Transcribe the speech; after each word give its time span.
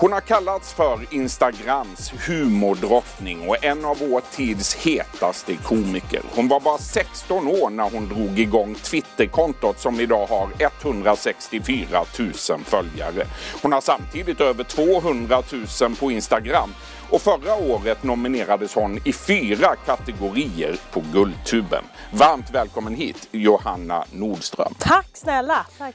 Hon 0.00 0.12
har 0.12 0.20
kallats 0.20 0.72
för 0.72 1.14
Instagrams 1.14 2.12
humordrottning 2.26 3.48
och 3.48 3.64
en 3.64 3.84
av 3.84 3.98
vår 3.98 4.22
tids 4.30 4.74
hetaste 4.74 5.56
komiker. 5.56 6.22
Hon 6.34 6.48
var 6.48 6.60
bara 6.60 6.78
16 6.78 7.48
år 7.48 7.70
när 7.70 7.90
hon 7.90 8.08
drog 8.08 8.38
igång 8.38 8.74
Twitterkontot 8.74 9.78
som 9.78 10.00
idag 10.00 10.26
har 10.26 10.48
164 10.58 12.04
000 12.18 12.32
följare. 12.64 13.26
Hon 13.62 13.72
har 13.72 13.80
samtidigt 13.80 14.40
över 14.40 14.64
200 14.64 15.42
000 15.80 15.96
på 15.96 16.10
Instagram 16.10 16.74
och 17.10 17.22
förra 17.22 17.54
året 17.54 18.02
nominerades 18.02 18.74
hon 18.74 19.00
i 19.04 19.12
fyra 19.12 19.76
kategorier 19.86 20.76
på 20.90 21.02
Guldtuben. 21.12 21.84
Varmt 22.12 22.50
välkommen 22.50 22.94
hit 22.94 23.28
Johanna 23.30 24.04
Nordström. 24.12 24.74
Tack 24.78 25.08
snälla! 25.12 25.66
Tack. 25.78 25.94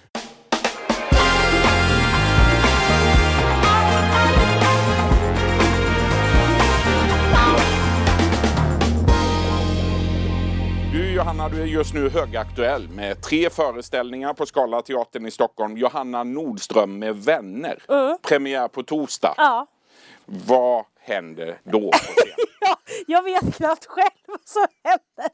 Du 10.93 11.11
Johanna, 11.11 11.50
du 11.50 11.61
är 11.61 11.65
just 11.65 11.93
nu 11.93 12.10
högaktuell 12.10 12.89
med 12.89 13.21
tre 13.21 13.50
föreställningar 13.50 14.33
på 14.33 14.46
Skala 14.46 14.82
teatern 14.82 15.25
i 15.25 15.32
Stockholm. 15.32 15.78
Johanna 15.78 16.24
Nordström 16.24 17.00
med 17.00 17.16
vänner. 17.16 17.78
Premiär 18.21 18.68
på 18.68 18.83
torsdag. 18.83 19.33
Ja. 19.38 19.68
Vad 20.25 20.86
händer 21.06 21.60
då 21.64 21.92
ja, 22.62 22.78
jag 23.07 23.24
vet 23.24 23.56
knappt 23.56 23.86
själv 23.86 24.10
vad 24.28 24.39
som 24.46 24.66
händer. 24.84 25.34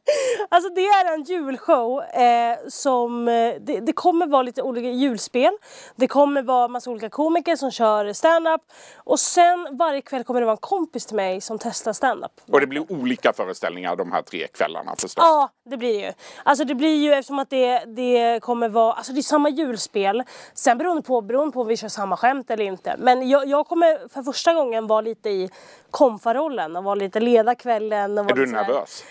Alltså 0.50 0.70
det 0.70 0.86
är 0.86 1.14
en 1.14 1.23
julshow 1.23 2.04
eh, 2.04 2.58
som, 2.68 3.27
eh, 3.27 3.54
det, 3.62 3.80
det 3.80 3.94
kommer 3.94 4.27
vara 4.27 4.41
lite 4.41 4.62
olika 4.62 4.90
julspel. 4.90 5.54
Det 5.96 6.08
kommer 6.08 6.41
vara 6.41 6.68
massa 6.68 6.90
olika 6.91 7.10
komiker 7.10 7.55
som 7.55 7.72
kör 7.72 8.13
stand-up 8.13 8.62
och 8.96 9.20
sen 9.20 9.68
varje 9.72 10.02
kväll 10.02 10.24
kommer 10.24 10.40
det 10.40 10.46
vara 10.46 10.54
en 10.54 10.58
kompis 10.58 11.05
till 11.05 11.16
mig 11.16 11.41
som 11.41 11.60
testar 11.60 11.94
stand-up. 11.94 12.32
Och 12.52 12.60
det 12.60 12.68
blir 12.68 12.91
olika 12.91 13.34
föreställningar 13.34 13.96
de 13.96 14.12
här 14.12 14.21
tre 14.21 14.48
kvällarna 14.48 14.96
förstås. 14.98 15.24
Ja, 15.24 15.49
det 15.70 15.77
blir 15.77 15.93
det 15.93 16.05
ju. 16.05 16.13
Alltså 16.43 16.65
det 16.65 16.76
blir 16.76 16.96
ju 16.96 17.13
eftersom 17.13 17.40
att 17.40 17.49
det, 17.49 17.80
det 17.86 18.40
kommer 18.41 18.70
vara, 18.70 18.93
alltså 18.93 19.13
det 19.13 19.20
är 19.20 19.21
samma 19.21 19.49
julspel. 19.49 20.24
Sen 20.54 20.77
beroende 20.77 21.02
på, 21.02 21.21
beroende 21.21 21.54
på 21.54 21.62
om 21.62 21.68
vi 21.68 21.77
kör 21.77 21.88
samma 21.88 22.18
skämt 22.18 22.52
eller 22.52 22.63
inte. 22.63 22.96
Men 22.98 23.30
jag, 23.30 23.48
jag 23.48 23.68
kommer 23.68 24.10
för 24.10 24.24
första 24.24 24.54
gången 24.54 24.88
vara 24.88 25.02
lite 25.02 25.30
i 25.30 25.49
komfarollen 25.91 26.76
och 26.76 26.84
vara 26.84 26.96
lite 26.96 27.20
leda 27.20 27.55
kvällen. 27.55 28.18
Och 28.18 28.32
Är 28.32 28.35
du 28.35 28.46
nervös? 28.46 29.04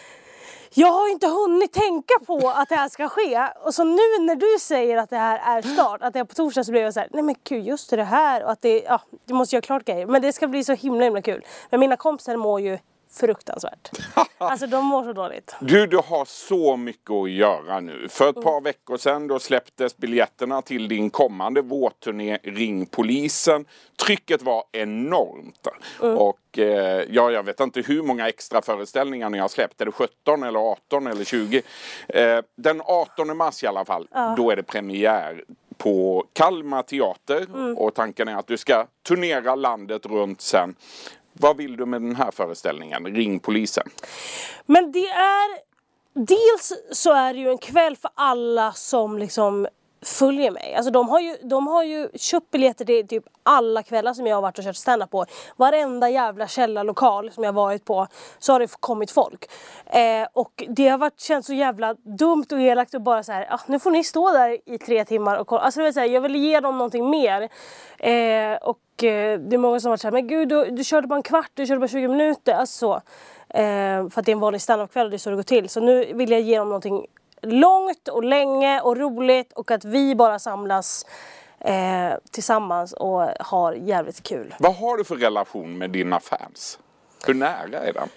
Jag 0.75 0.93
har 0.93 1.13
inte 1.13 1.27
hunnit 1.27 1.73
tänka 1.73 2.15
på 2.27 2.49
att 2.49 2.69
det 2.69 2.75
här 2.75 2.89
ska 2.89 3.09
ske. 3.09 3.49
Och 3.65 3.75
så 3.75 3.85
nu 3.85 4.27
när 4.27 4.37
du 4.37 4.59
säger 4.61 4.97
att 4.97 5.11
det 5.11 5.17
här 5.17 5.59
är 5.59 5.63
start, 5.63 6.03
att 6.03 6.13
det 6.13 6.19
är 6.19 6.25
på 6.25 6.35
torsdag 6.35 6.65
så 6.65 6.73
blir 6.73 6.83
jag 6.83 6.95
så 6.95 7.01
här, 7.01 7.09
nej 7.13 7.23
men 7.23 7.35
gud 7.45 7.67
just 7.67 7.91
det, 7.91 7.97
det 7.97 8.05
här 8.05 8.45
och 8.45 8.51
att 8.51 8.63
det, 8.63 8.83
ja, 8.83 9.01
det 9.25 9.35
måste 9.35 9.57
göra 9.57 9.63
klart 9.63 9.85
grejer. 9.85 10.07
Men 10.07 10.23
det 10.23 10.33
ska 10.33 10.49
bli 10.49 10.65
så 10.65 10.73
himla 10.73 11.05
himla 11.05 11.23
kul. 11.23 11.45
Men 11.71 11.81
mina 11.81 11.97
kompisar 11.97 12.37
mår 12.37 12.61
ju 12.61 12.79
fruktansvärt. 13.11 13.91
alltså 14.39 14.67
de 14.67 14.85
mår 14.85 15.05
så 15.05 15.13
dåligt. 15.13 15.57
Du, 15.61 15.87
du 15.87 15.97
har 15.97 16.25
så 16.25 16.77
mycket 16.77 17.11
att 17.11 17.31
göra 17.31 17.81
nu. 17.81 18.09
För 18.09 18.31
ett 18.31 18.43
par 18.43 18.61
veckor 18.61 18.97
sedan 18.97 19.27
då 19.27 19.39
släpptes 19.39 19.97
biljetterna 19.97 20.63
till 20.63 20.89
din 20.89 21.11
kommande 21.11 21.63
vårturné 21.63 22.39
Ring 22.43 22.87
Polisen. 22.87 23.65
Trycket 24.07 24.43
var 24.43 24.65
enormt. 24.73 25.67
Och 26.01 26.59
eh, 26.59 27.05
ja, 27.11 27.31
jag 27.31 27.43
vet 27.43 27.61
inte 27.61 27.81
hur 27.81 28.03
många 28.03 28.29
extra 28.29 28.63
föreställningar 28.63 29.31
ni 29.31 29.39
har 29.39 29.49
släppt. 29.49 29.81
Är 29.81 29.85
det 29.85 29.93
17 29.93 30.43
eller 30.43 30.61
18 30.61 31.07
eller 31.07 31.25
20? 31.25 31.63
Eh, 32.09 32.39
den 32.57 32.83
18 32.85 33.37
mars 33.37 33.65
i 33.65 33.67
alla 33.67 33.85
fall, 33.85 34.09
då 34.37 34.51
är 34.51 34.57
det 34.57 34.63
premiär 34.63 35.45
på 35.77 36.25
Kalmar 36.33 36.83
teater 36.83 37.47
och 37.77 37.95
tanken 37.95 38.29
är 38.29 38.37
att 38.37 38.47
du 38.47 38.57
ska 38.57 38.87
turnera 39.09 39.55
landet 39.55 40.07
runt 40.07 40.41
sen. 40.41 40.75
Vad 41.41 41.57
vill 41.57 41.77
du 41.77 41.87
med 41.87 42.03
den 42.03 42.17
här 42.17 42.31
föreställningen, 42.31 43.07
Ring 43.07 43.41
Polisen? 43.41 43.89
Men 44.67 44.93
det 44.93 45.09
är... 45.09 45.69
Dels 46.15 46.73
så 46.91 47.13
är 47.13 47.35
det 47.35 47.41
ju 47.41 47.51
en 47.51 47.59
kväll 47.59 47.97
för 47.97 48.11
alla 48.15 48.73
som 48.73 49.19
liksom 49.19 49.67
följer 50.03 50.51
mig. 50.51 50.75
Alltså 50.75 50.91
de 50.91 51.09
har 51.09 51.21
ju, 51.21 51.37
de 51.43 51.67
har 51.67 51.85
ju 51.85 52.09
köpt 52.15 52.51
biljetter 52.51 52.85
till 52.85 53.09
typ 53.09 53.25
alla 53.43 53.83
kvällar 53.83 54.15
som 54.15 54.27
jag 54.27 54.37
har 54.37 54.43
varit 54.43 54.59
och 54.59 54.65
kört 54.65 54.77
stand-up 54.77 55.11
på. 55.11 55.27
Varenda 55.57 56.11
jävla 56.11 56.49
källarlokal 56.49 57.31
som 57.31 57.45
jag 57.45 57.53
har 57.53 57.63
varit 57.63 57.85
på 57.85 58.07
så 58.39 58.53
har 58.53 58.61
det 58.61 58.81
kommit 58.81 59.11
folk. 59.11 59.51
Eh, 59.87 60.29
och 60.33 60.65
det 60.69 60.89
har 60.89 60.99
varit, 60.99 61.21
känts 61.21 61.47
så 61.47 61.55
jävla 61.55 61.95
dumt 61.95 62.47
och 62.53 62.61
elakt 62.61 62.95
och 62.95 63.01
bara 63.01 63.23
så 63.23 63.33
här, 63.33 63.47
ah, 63.51 63.61
nu 63.67 63.79
får 63.79 63.91
ni 63.91 64.05
stå 64.05 64.31
där 64.31 64.59
i 64.65 64.79
tre 64.79 65.05
timmar 65.05 65.39
och 65.39 65.47
kolla. 65.47 65.61
Alltså, 65.61 65.81
det 65.81 65.85
vill 65.85 65.95
säga, 65.95 66.07
jag 66.07 66.21
vill 66.21 66.37
ge 66.37 66.61
dem 66.61 66.79
någonting 66.79 67.11
mer. 67.11 67.43
Eh, 67.99 68.57
och 68.63 69.05
eh, 69.05 69.39
det 69.41 69.57
är 69.57 69.59
många 69.59 69.81
som 69.81 69.89
har 69.89 69.93
varit 69.93 70.01
såhär, 70.01 70.13
men 70.13 70.29
gud 70.29 70.49
du, 70.49 70.65
du 70.65 70.85
körde 70.85 71.07
bara 71.07 71.17
en 71.17 71.23
kvart, 71.23 71.51
du 71.55 71.67
körde 71.67 71.81
bara 71.81 71.89
20 71.89 72.09
minuter. 72.09 72.53
Alltså 72.53 72.79
så. 72.79 72.95
Eh, 73.55 74.09
för 74.09 74.21
att 74.21 74.27
det 74.27 74.31
är 74.31 74.35
en 74.35 74.41
vanlig 74.41 74.61
standupkväll 74.61 75.05
och 75.05 75.11
det 75.11 75.17
är 75.17 75.19
så 75.19 75.31
det 75.31 75.37
går 75.37 75.43
till. 75.43 75.69
Så 75.69 75.81
nu 75.81 76.13
vill 76.15 76.31
jag 76.31 76.41
ge 76.41 76.59
dem 76.59 76.69
någonting 76.69 77.07
långt 77.43 78.09
och 78.09 78.25
länge 78.25 78.81
och 78.81 78.97
roligt 78.97 79.53
och 79.53 79.71
att 79.71 79.85
vi 79.85 80.15
bara 80.15 80.39
samlas 80.39 81.07
eh, 81.61 82.13
tillsammans 82.31 82.93
och 82.93 83.29
har 83.41 83.73
jävligt 83.73 84.23
kul. 84.23 84.55
Vad 84.59 84.75
har 84.77 84.97
du 84.97 85.05
för 85.05 85.17
relation 85.17 85.79
med 85.79 85.91
dina 85.91 86.21
fans? 86.21 86.79
Hur 87.27 87.35
nära 87.35 87.79
är 87.79 87.93
den? 87.93 88.09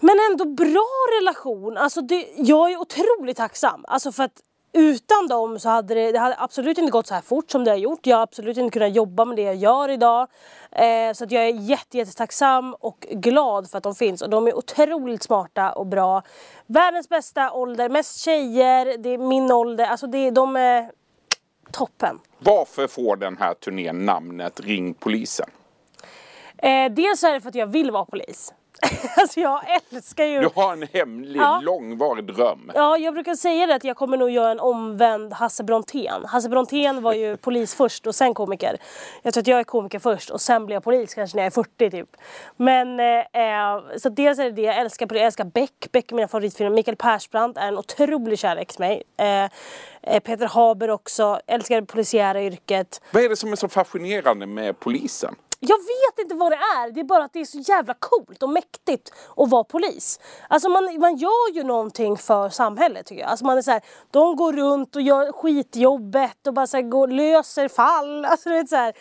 Men 0.00 0.16
ändå 0.30 0.44
bra 0.44 0.88
relation. 1.20 1.76
Alltså 1.76 2.00
det, 2.00 2.28
jag 2.36 2.72
är 2.72 2.76
otroligt 2.76 3.36
tacksam. 3.36 3.84
Alltså 3.88 4.12
för 4.12 4.22
att 4.22 4.40
utan 4.78 5.28
dem 5.28 5.58
så 5.58 5.68
hade 5.68 5.94
det, 5.94 6.12
det 6.12 6.18
hade 6.18 6.36
absolut 6.38 6.78
inte 6.78 6.90
gått 6.90 7.06
så 7.06 7.14
här 7.14 7.20
fort 7.20 7.50
som 7.50 7.64
det 7.64 7.70
har 7.70 7.78
gjort. 7.78 8.06
Jag 8.06 8.16
har 8.16 8.22
absolut 8.22 8.56
inte 8.56 8.78
kunnat 8.78 8.94
jobba 8.94 9.24
med 9.24 9.36
det 9.36 9.42
jag 9.42 9.56
gör 9.56 9.88
idag. 9.88 10.28
Eh, 10.72 11.12
så 11.12 11.24
att 11.24 11.32
jag 11.32 11.44
är 11.44 11.52
jätte, 11.52 11.98
jättetacksam 11.98 12.74
och 12.74 13.06
glad 13.10 13.70
för 13.70 13.78
att 13.78 13.84
de 13.84 13.94
finns. 13.94 14.22
Och 14.22 14.30
de 14.30 14.46
är 14.46 14.56
otroligt 14.56 15.22
smarta 15.22 15.72
och 15.72 15.86
bra. 15.86 16.22
Världens 16.66 17.08
bästa 17.08 17.52
ålder, 17.52 17.88
mest 17.88 18.20
tjejer, 18.20 18.98
det 18.98 19.08
är 19.08 19.18
min 19.18 19.52
ålder. 19.52 19.84
Alltså 19.84 20.06
det, 20.06 20.30
de 20.30 20.56
är 20.56 20.90
toppen. 21.72 22.18
Varför 22.38 22.86
får 22.86 23.16
den 23.16 23.36
här 23.36 23.54
turnén 23.54 24.06
namnet 24.06 24.60
Ring 24.60 24.94
Polisen? 24.94 25.50
Eh, 26.58 26.92
dels 26.92 27.24
är 27.24 27.32
det 27.32 27.40
för 27.40 27.48
att 27.48 27.54
jag 27.54 27.66
vill 27.66 27.90
vara 27.90 28.04
polis. 28.04 28.52
alltså 29.16 29.40
jag 29.40 29.60
älskar 29.92 30.24
ju... 30.24 30.40
Du 30.40 30.48
har 30.54 30.72
en 30.72 30.88
hemlig, 30.92 31.40
Ja. 31.40 31.60
långvarig 31.64 32.24
dröm. 32.24 32.72
Ja, 32.74 32.96
jag 32.98 33.14
brukar 33.14 33.34
säga 33.34 33.66
det 33.66 33.74
att 33.74 33.84
jag 33.84 33.96
kommer 33.96 34.16
nog 34.16 34.30
göra 34.30 34.50
en 34.50 34.60
omvänd 34.60 35.32
Hasse 35.32 35.64
Brontén. 35.64 36.24
Hasse 36.24 36.48
Brontén 36.48 37.02
var 37.02 37.12
ju 37.12 37.36
polis 37.42 37.74
först 37.74 38.06
och 38.06 38.14
sen 38.14 38.34
komiker. 38.34 38.76
Jag 39.22 39.34
tror 39.34 39.40
att 39.42 39.46
jag 39.46 39.60
är 39.60 39.64
komiker 39.64 39.98
först 39.98 40.30
och 40.30 40.40
sen 40.40 40.66
blir 40.66 40.76
jag 40.76 40.84
polis 40.84 41.14
kanske 41.14 41.36
när 41.36 41.42
jag 41.42 41.46
är 41.46 41.54
40 41.54 41.90
typ. 41.90 42.08
Men 42.56 43.00
eh, 43.00 43.06
eh, 43.16 43.80
så 43.98 44.08
dels 44.08 44.38
är 44.38 44.44
det 44.44 44.50
det 44.50 44.62
jag 44.62 44.76
älskar 44.76 45.06
på 45.06 45.14
det. 45.14 45.20
Jag 45.20 45.26
älskar 45.26 45.44
Beck. 45.44 45.88
Beck 45.92 46.12
är 46.12 46.16
mina 46.16 46.28
favoritfilmer. 46.28 46.70
Mikael 46.74 46.96
Persbrandt 46.96 47.58
är 47.58 47.68
en 47.68 47.78
otrolig 47.78 48.38
kärlek 48.38 48.68
till 48.68 48.80
mig. 48.80 49.02
Eh, 49.16 49.44
eh, 50.02 50.20
Peter 50.20 50.46
Haber 50.46 50.90
också. 50.90 51.40
Älskar 51.46 51.80
det 51.80 51.86
polisiära 51.86 52.42
yrket. 52.42 53.02
Vad 53.10 53.22
är 53.24 53.28
det 53.28 53.36
som 53.36 53.52
är 53.52 53.56
så 53.56 53.68
fascinerande 53.68 54.46
med 54.46 54.80
polisen? 54.80 55.34
Jag 55.60 55.76
vet 55.78 56.18
inte 56.24 56.34
vad 56.34 56.52
det 56.52 56.56
är, 56.56 56.90
det 56.90 57.00
är 57.00 57.04
bara 57.04 57.24
att 57.24 57.32
det 57.32 57.40
är 57.40 57.44
så 57.44 57.58
jävla 57.58 57.94
coolt 57.98 58.42
och 58.42 58.48
mäktigt 58.48 59.12
att 59.36 59.50
vara 59.50 59.64
polis. 59.64 60.20
Alltså 60.48 60.68
man, 60.68 61.00
man 61.00 61.16
gör 61.16 61.54
ju 61.54 61.62
någonting 61.62 62.16
för 62.16 62.48
samhället 62.48 63.06
tycker 63.06 63.22
jag. 63.22 63.30
Alltså 63.30 63.44
man 63.44 63.58
är 63.58 63.62
så 63.62 63.70
här, 63.70 63.80
de 64.10 64.36
går 64.36 64.52
runt 64.52 64.96
och 64.96 65.02
gör 65.02 65.32
skitjobbet 65.32 66.46
och 66.46 66.54
bara 66.54 66.66
så 66.66 66.76
här, 66.76 66.84
går, 66.84 67.08
löser 67.08 67.68
fall. 67.68 68.24
Alltså 68.28 68.48
det 68.48 68.56
är 68.58 68.66
så 68.66 68.76
här. 68.76 68.92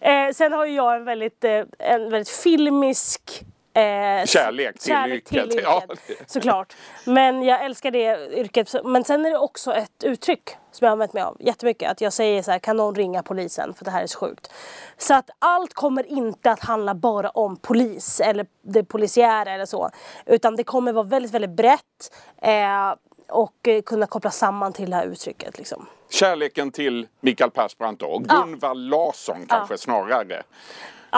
Eh, 0.00 0.32
sen 0.32 0.52
har 0.52 0.66
ju 0.66 0.74
jag 0.74 0.96
en 0.96 1.04
väldigt, 1.04 1.44
eh, 1.44 1.62
en 1.78 2.10
väldigt 2.10 2.28
filmisk 2.28 3.44
eh, 3.74 4.26
Kärlek 4.26 5.24
till 5.24 5.38
yrket. 5.38 5.60
Ja, 5.62 5.82
det- 6.06 6.30
Såklart. 6.30 6.76
Men 7.04 7.42
jag 7.42 7.64
älskar 7.64 7.90
det 7.90 8.28
yrket. 8.38 8.74
Men 8.84 9.04
sen 9.04 9.26
är 9.26 9.30
det 9.30 9.38
också 9.38 9.72
ett 9.74 10.04
uttryck 10.04 10.50
som 10.76 10.84
jag 10.84 10.90
har 10.90 10.92
använt 10.92 11.12
mig 11.12 11.22
av 11.22 11.36
jättemycket. 11.40 11.90
Att 11.90 12.00
jag 12.00 12.12
säger 12.12 12.42
så 12.42 12.50
här, 12.50 12.58
kan 12.58 12.76
någon 12.76 12.94
ringa 12.94 13.22
polisen? 13.22 13.74
För 13.74 13.84
det 13.84 13.90
här 13.90 14.02
är 14.02 14.06
så 14.06 14.18
sjukt. 14.18 14.52
Så 14.96 15.14
att 15.14 15.30
allt 15.38 15.74
kommer 15.74 16.06
inte 16.06 16.50
att 16.50 16.60
handla 16.60 16.94
bara 16.94 17.30
om 17.30 17.56
polis 17.56 18.20
eller 18.20 18.46
det 18.62 18.84
polisiära 18.84 19.52
eller 19.52 19.66
så. 19.66 19.90
Utan 20.26 20.56
det 20.56 20.64
kommer 20.64 20.92
vara 20.92 21.04
väldigt, 21.04 21.32
väldigt 21.32 21.50
brett. 21.50 22.14
Eh, 22.42 22.94
och 23.28 23.68
eh, 23.68 23.82
kunna 23.82 24.06
koppla 24.06 24.30
samman 24.30 24.72
till 24.72 24.90
det 24.90 24.96
här 24.96 25.06
uttrycket 25.06 25.58
liksom. 25.58 25.86
Kärleken 26.10 26.70
till 26.70 27.06
Mikael 27.20 27.50
Persbrandt. 27.50 28.02
Ja. 28.02 28.18
Gunvald 28.18 28.90
Larsson 28.90 29.46
kanske 29.48 29.78
snarare. 29.78 30.42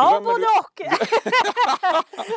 Ja, 0.02 0.20
både 0.20 0.46
och! 0.58 0.80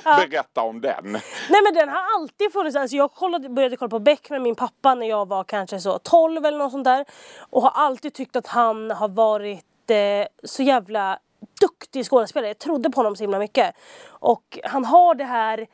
Berätta 0.30 0.62
om 0.62 0.82
den. 0.82 1.12
Nej 1.50 1.62
men 1.64 1.74
den 1.74 1.90
har 1.90 2.02
alltid 2.16 2.54
funnits. 2.54 2.76
Alltså 2.76 2.96
jag 2.96 3.12
kollade, 3.12 3.50
började 3.50 3.78
kolla 3.78 3.90
på 3.90 4.00
Beck 4.00 4.30
med 4.30 4.42
min 4.42 4.56
pappa 4.56 4.96
när 4.96 5.10
jag 5.10 5.28
var 5.28 5.44
kanske 5.44 5.80
så 5.80 6.00
12 6.00 6.46
eller 6.46 6.58
något 6.58 6.72
sånt 6.72 6.86
där. 6.86 7.06
Och 7.50 7.62
har 7.62 7.86
alltid 7.86 8.14
tyckt 8.14 8.36
att 8.36 8.48
han 8.48 8.92
har 8.92 9.08
varit 9.08 9.90
eh, 9.90 10.28
så 10.44 10.64
jävla 10.64 11.20
duktig 11.62 12.06
skådespelare. 12.06 12.50
Jag 12.50 12.60
trodde 12.60 12.90
på 12.90 13.00
honom 13.00 13.16
så 13.16 13.24
himla 13.24 13.40
mycket. 13.40 13.76
Och 14.08 14.60
han 14.64 14.86
har 14.86 15.16
det 15.16 15.26
här 15.26 15.68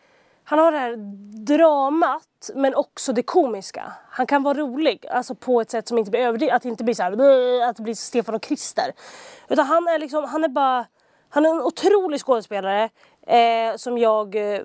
han 0.49 0.59
har 0.59 0.71
det 0.71 0.77
här 0.77 0.95
dramat 1.45 2.49
men 2.55 2.75
också 2.75 3.13
det 3.13 3.23
komiska. 3.23 3.93
Han 4.09 4.27
kan 4.27 4.43
vara 4.43 4.57
rolig, 4.57 5.05
alltså 5.07 5.35
på 5.35 5.61
ett 5.61 5.71
sätt 5.71 5.87
som 5.87 5.97
inte 5.97 6.11
blir 6.11 6.21
överdrivet. 6.21 6.55
Att 6.55 6.61
det 6.61 6.69
inte 6.69 6.83
blir 6.83 6.95
så 6.95 7.03
här, 7.03 7.11
att 7.69 7.75
det 7.75 7.83
blir 7.83 7.93
Stefan 7.93 8.35
och 8.35 8.41
Krister. 8.41 8.91
Utan 9.49 9.65
han 9.65 9.87
är 9.87 9.99
liksom, 9.99 10.23
han 10.23 10.43
är 10.43 10.47
bara 10.47 10.85
Han 11.29 11.45
är 11.45 11.49
en 11.49 11.61
otrolig 11.61 12.19
skådespelare 12.21 12.89
eh, 13.27 13.75
som 13.75 13.97
jag 13.97 14.35
eh, 14.55 14.61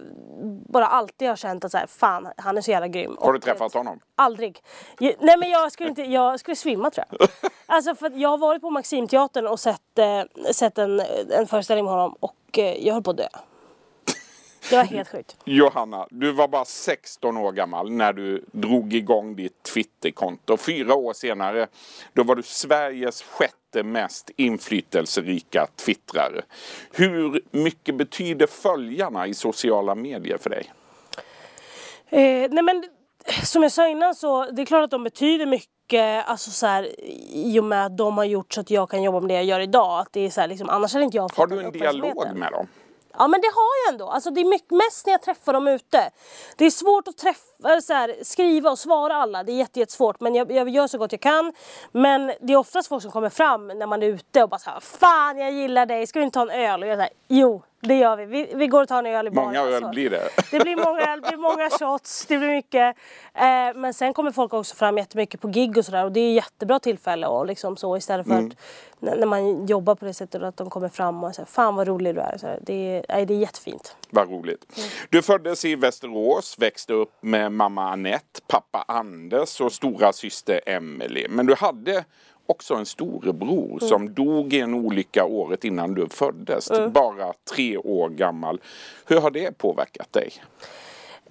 bara 0.68 0.86
alltid 0.86 1.28
har 1.28 1.36
känt 1.36 1.64
att 1.64 1.70
så 1.72 1.78
här, 1.78 1.86
fan, 1.86 2.28
han 2.36 2.56
är 2.56 2.60
så 2.60 2.70
jävla 2.70 2.88
grym. 2.88 3.16
Har 3.20 3.32
du 3.32 3.38
Och, 3.38 3.44
träffat 3.44 3.74
honom? 3.74 4.00
Aldrig. 4.14 4.62
Je- 5.00 5.16
Nej 5.20 5.36
men 5.38 5.50
jag 5.50 5.72
skulle 5.72 5.88
inte, 5.88 6.02
jag 6.02 6.40
skulle 6.40 6.56
svimma 6.56 6.90
tror 6.90 7.06
jag. 7.10 7.28
Alltså 7.66 7.94
för 7.94 8.06
att 8.06 8.16
jag 8.16 8.28
har 8.28 8.38
varit 8.38 8.62
på 8.62 8.70
Maximteatern 8.70 9.46
och 9.46 9.60
sett, 9.60 9.98
eh, 9.98 10.52
sett 10.52 10.78
en, 10.78 11.00
en 11.30 11.46
föreställning 11.46 11.84
med 11.84 11.94
honom 11.94 12.16
och 12.20 12.58
eh, 12.58 12.86
jag 12.86 12.94
höll 12.94 13.02
på 13.02 13.10
att 13.10 13.16
dö. 13.16 13.28
Det 14.70 14.76
var 14.76 14.84
helt 14.84 15.08
sjukt. 15.08 15.36
Johanna, 15.44 16.06
du 16.10 16.32
var 16.32 16.48
bara 16.48 16.64
16 16.64 17.36
år 17.36 17.52
gammal 17.52 17.90
när 17.90 18.12
du 18.12 18.44
drog 18.52 18.94
igång 18.94 19.36
ditt 19.36 19.62
Twitterkonto. 19.62 20.56
Fyra 20.56 20.94
år 20.94 21.12
senare, 21.12 21.66
då 22.12 22.22
var 22.22 22.36
du 22.36 22.42
Sveriges 22.42 23.22
sjätte 23.22 23.82
mest 23.82 24.30
inflytelserika 24.36 25.66
twittrare. 25.76 26.42
Hur 26.92 27.42
mycket 27.50 27.94
betyder 27.94 28.46
följarna 28.46 29.26
i 29.26 29.34
sociala 29.34 29.94
medier 29.94 30.38
för 30.38 30.50
dig? 30.50 30.72
Eh, 32.08 32.50
nej 32.50 32.62
men 32.62 32.84
som 33.44 33.62
jag 33.62 33.72
sa 33.72 33.88
innan 33.88 34.14
så 34.14 34.50
det 34.50 34.62
är 34.62 34.66
klart 34.66 34.84
att 34.84 34.90
de 34.90 35.04
betyder 35.04 35.46
mycket 35.46 36.28
alltså 36.28 36.50
så 36.50 36.66
här, 36.66 37.00
i 37.32 37.60
och 37.60 37.64
med 37.64 37.86
att 37.86 37.96
de 37.96 38.18
har 38.18 38.24
gjort 38.24 38.52
så 38.52 38.60
att 38.60 38.70
jag 38.70 38.90
kan 38.90 39.02
jobba 39.02 39.20
med 39.20 39.28
det 39.28 39.34
jag 39.34 39.44
gör 39.44 39.60
idag. 39.60 40.00
Att 40.00 40.12
det 40.12 40.20
är 40.20 40.30
så 40.30 40.40
här, 40.40 40.48
liksom, 40.48 40.68
annars 40.70 40.92
hade 40.92 41.04
inte 41.04 41.16
jag 41.16 41.30
fått 41.30 41.38
Har 41.38 41.46
du 41.46 41.64
en 41.64 41.72
dialog 41.72 42.36
med 42.36 42.52
dem? 42.52 42.66
Ja 43.18 43.28
men 43.28 43.40
det 43.40 43.46
har 43.46 43.84
jag 43.84 43.92
ändå. 43.92 44.08
Alltså 44.08 44.30
det 44.30 44.40
är 44.40 44.44
mycket, 44.44 44.70
mest 44.70 45.06
när 45.06 45.12
jag 45.12 45.22
träffar 45.22 45.52
dem 45.52 45.68
ute. 45.68 46.10
Det 46.56 46.64
är 46.64 46.70
svårt 46.70 47.08
att 47.08 47.16
träffa, 47.16 47.51
så 47.82 47.92
här, 47.92 48.14
skriva 48.22 48.70
och 48.70 48.78
svara 48.78 49.14
alla. 49.14 49.42
Det 49.42 49.52
är 49.52 49.56
jätte, 49.56 49.80
jättesvårt 49.80 50.20
men 50.20 50.34
jag, 50.34 50.52
jag 50.52 50.68
gör 50.68 50.86
så 50.86 50.98
gott 50.98 51.12
jag 51.12 51.20
kan. 51.20 51.52
Men 51.92 52.32
det 52.40 52.52
är 52.52 52.56
oftast 52.56 52.88
folk 52.88 53.02
som 53.02 53.10
kommer 53.10 53.28
fram 53.30 53.68
när 53.68 53.86
man 53.86 54.02
är 54.02 54.06
ute 54.06 54.42
och 54.42 54.48
bara 54.48 54.58
såhär 54.58 54.80
Fan 54.80 55.38
jag 55.38 55.52
gillar 55.52 55.86
dig, 55.86 56.06
ska 56.06 56.18
vi 56.18 56.24
inte 56.24 56.34
ta 56.34 56.42
en 56.42 56.50
öl? 56.50 56.82
Och 56.82 56.88
jag 56.88 56.98
säger 56.98 57.12
Jo 57.28 57.62
det 57.86 57.94
gör 57.94 58.16
vi. 58.16 58.24
vi. 58.24 58.52
Vi 58.54 58.66
går 58.66 58.82
och 58.82 58.88
tar 58.88 58.98
en 58.98 59.06
öl 59.06 59.26
i 59.26 59.30
baren. 59.30 59.46
Många 59.48 59.60
öl 59.60 59.74
alltså. 59.74 59.90
blir 59.90 60.10
det. 60.10 60.28
Det 60.50 60.60
blir 60.60 60.76
många 60.76 61.00
öl, 61.12 61.20
det 61.20 61.28
blir 61.28 61.38
många 61.38 61.70
shots, 61.78 62.26
det 62.26 62.38
blir 62.38 62.48
mycket. 62.48 62.96
Eh, 63.34 63.42
men 63.74 63.94
sen 63.94 64.14
kommer 64.14 64.30
folk 64.30 64.52
också 64.52 64.74
fram 64.76 64.98
jättemycket 64.98 65.40
på 65.40 65.48
gig 65.48 65.78
och 65.78 65.84
sådär 65.84 66.04
och 66.04 66.12
det 66.12 66.20
är 66.20 66.32
jättebra 66.32 66.78
tillfälle 66.78 67.26
och 67.26 67.46
liksom 67.46 67.76
så 67.76 67.96
istället 67.96 68.26
för 68.26 68.32
Mm. 68.32 68.46
att 68.46 69.18
när, 69.18 69.26
man 69.26 69.66
jobbar 69.66 69.94
på 69.94 70.04
det 70.04 70.14
sättet 70.14 70.42
att 70.42 70.56
de 70.56 70.70
kommer 70.70 70.88
fram 70.88 71.24
och 71.24 71.34
säger 71.34 71.46
Fan 71.46 71.76
vad 71.76 71.88
rolig 71.88 72.14
du 72.14 72.20
är. 72.20 72.38
Så 72.38 72.46
här, 72.46 72.58
det, 72.62 73.04
är 73.08 73.26
det 73.26 73.34
är 73.34 73.38
jättefint. 73.38 73.96
Vad 74.10 74.30
roligt. 74.30 74.80
Du 75.10 75.22
föddes 75.22 75.64
i 75.64 75.74
Västerås, 75.74 76.58
växte 76.58 76.92
upp 76.92 77.12
med 77.20 77.51
mamma 77.52 77.90
Annette, 77.90 78.40
pappa 78.46 78.84
Anders 78.88 79.60
och 79.60 79.72
stora 79.72 80.12
syster 80.12 80.60
Emelie. 80.66 81.28
Men 81.28 81.46
du 81.46 81.54
hade 81.54 82.04
också 82.46 82.74
en 82.74 82.86
storebror 82.86 83.78
som 83.78 84.14
dog 84.14 84.52
i 84.52 84.60
en 84.60 84.74
olycka 84.74 85.24
året 85.24 85.64
innan 85.64 85.94
du 85.94 86.08
föddes. 86.08 86.70
Bara 86.90 87.32
tre 87.54 87.76
år 87.76 88.08
gammal. 88.08 88.60
Hur 89.06 89.20
har 89.20 89.30
det 89.30 89.58
påverkat 89.58 90.12
dig? 90.12 90.32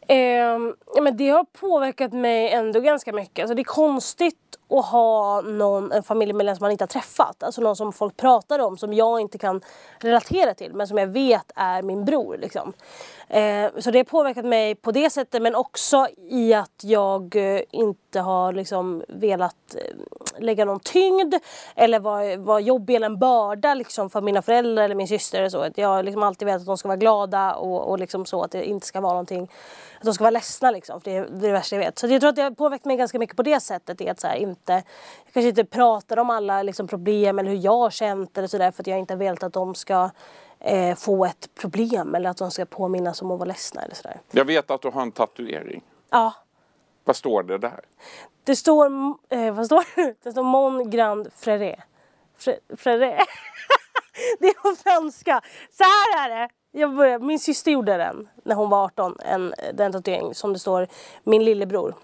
Ja, 0.08 1.02
men 1.02 1.18
det 1.18 1.30
har 1.30 1.44
påverkat 1.44 2.14
mig 2.14 2.50
ändå 2.50 2.80
ganska 2.80 3.14
mycket. 3.14 3.44
Alltså 3.44 3.56
det 3.56 3.62
är 3.62 3.64
konstigt 3.64 4.38
att 4.72 4.86
ha 4.86 5.42
någon, 5.42 5.92
en 5.92 6.04
familjemedlem 6.04 6.56
som 6.56 6.64
man 6.64 6.72
inte 6.72 6.84
har 6.84 6.88
träffat. 6.88 7.44
Alltså 7.44 7.62
någon 7.62 7.76
som 7.76 7.94
folk 7.94 8.18
pratar 8.18 8.60
om 8.60 8.78
som 8.78 8.94
jag 8.94 9.20
inte 9.20 9.38
kan 9.38 9.62
relatera 10.00 10.54
till 10.54 10.74
men 10.74 10.88
som 10.88 10.98
jag 10.98 11.08
vet 11.08 11.52
är 11.56 11.82
min 11.82 12.06
bror. 12.06 12.38
Liksom. 12.38 12.74
Eh, 13.28 13.70
så 13.80 13.92
det 13.92 14.00
har 14.00 14.04
påverkat 14.04 14.46
mig 14.46 14.76
på 14.76 14.92
det 14.92 15.10
sättet 15.10 15.42
men 15.42 15.56
också 15.56 16.08
i 16.18 16.54
att 16.54 16.82
jag 16.84 17.36
eh, 17.36 17.62
inte 17.72 18.20
har 18.20 18.54
liksom 18.54 19.04
velat 19.08 19.76
eh, 19.76 20.42
lägga 20.42 20.66
någon 20.66 20.80
tyngd 20.80 21.36
eller 21.76 22.00
vara 22.00 22.38
var 22.38 22.60
jobbig 22.60 22.96
eller 22.96 23.06
en 23.06 23.20
börda 23.20 23.74
liksom, 23.74 24.10
för 24.10 24.22
mina 24.22 24.42
föräldrar 24.42 24.84
eller 24.84 24.96
min 24.96 25.08
syster. 25.08 25.40
Eller 25.40 25.50
så. 25.50 25.62
Att 25.62 25.78
Jag 25.78 25.88
har 25.88 26.04
liksom 26.04 26.24
alltid 26.24 26.46
velat 26.46 26.62
att 26.62 26.68
de 26.68 26.78
ska 26.78 26.88
vara 26.88 26.98
glada 26.98 27.54
och, 27.56 27.90
och 27.90 28.00
liksom 28.00 28.26
så 28.26 28.44
att 28.44 28.52
det 28.52 28.66
inte 28.66 28.88
ska 28.88 29.02
vara 29.02 29.14
någonting 29.14 29.50
att 30.02 30.06
de 30.06 30.14
ska 30.14 30.24
vara 30.24 30.32
ledsna 30.32 30.72
liksom, 30.72 31.02
för 31.02 31.12
det 31.12 31.18
är 31.18 31.28
det, 31.32 31.52
värsta 31.52 31.76
jag 31.76 31.84
vet. 31.84 32.00
Så 32.00 32.08
jag 32.08 32.22
tror 32.22 32.30
att 32.30 32.36
det 32.36 32.42
har 32.42 32.52
påverkat 32.52 32.86
mig 32.86 32.98
ganska 32.98 33.20
mycket 33.20 33.36
på 33.36 33.44
det 33.44 33.60
sättet. 33.60 34.10
Att 34.10 34.20
så 34.20 34.28
här, 34.28 34.36
inte, 34.62 34.74
jag 35.26 35.34
kanske 35.34 35.50
inte 35.50 35.66
pratar 35.66 36.18
om 36.20 36.30
alla 36.30 36.64
liksom, 36.64 36.88
problem 36.88 37.40
eller 37.40 37.50
hur 37.50 37.58
jag 37.66 37.78
har 37.78 37.90
känt 37.90 38.38
eller 38.38 38.48
sådär 38.48 38.72
för 38.72 38.84
att 38.84 38.88
jag 38.88 39.00
inte 39.00 39.16
velat 39.16 39.44
att 39.44 39.54
de 39.54 39.76
ska 39.76 40.10
eh, 40.60 40.96
få 40.96 41.26
ett 41.26 41.50
problem 41.56 42.16
eller 42.16 42.30
att 42.30 42.38
de 42.38 42.52
ska 42.52 42.66
påminnas 42.66 43.22
om 43.22 43.32
att 43.32 43.40
vara 43.40 43.48
ledsna 43.48 43.82
eller 43.82 43.96
sådär. 43.96 44.20
Jag 44.32 44.46
vet 44.46 44.72
att 44.72 44.82
du 44.82 44.90
har 44.90 45.02
en 45.02 45.12
tatuering. 45.12 45.82
Ja, 46.10 46.34
Vad 47.04 47.16
står 47.16 47.44
det 47.44 47.58
där? 47.58 47.80
det 48.44 48.56
står, 48.56 48.86
eh, 49.30 49.54
vad 49.54 49.66
står 49.66 49.84
det? 49.96 50.16
Det 50.24 50.32
står 50.32 50.44
Mon 50.44 50.90
Grand 50.90 51.28
Frère. 51.36 51.82
Fre- 52.40 52.60
Frère. 52.78 53.20
det 54.40 54.48
är 54.48 54.54
på 54.54 54.76
franska. 54.84 55.42
Så 55.72 55.84
här 55.84 56.26
är 56.30 56.40
det. 56.40 56.50
Jag 56.74 56.96
började, 56.96 57.26
min 57.26 57.40
syster 57.40 57.72
gjorde 57.72 57.98
den 57.98 58.30
när 58.44 58.56
hon 58.56 58.70
var 58.70 58.84
18, 58.86 59.18
en, 59.26 59.54
den 59.74 59.92
tatuering 59.92 60.36
som 60.36 60.54
det 60.54 60.60
står 60.60 60.88
min 61.24 61.44
lillebror 61.46 61.96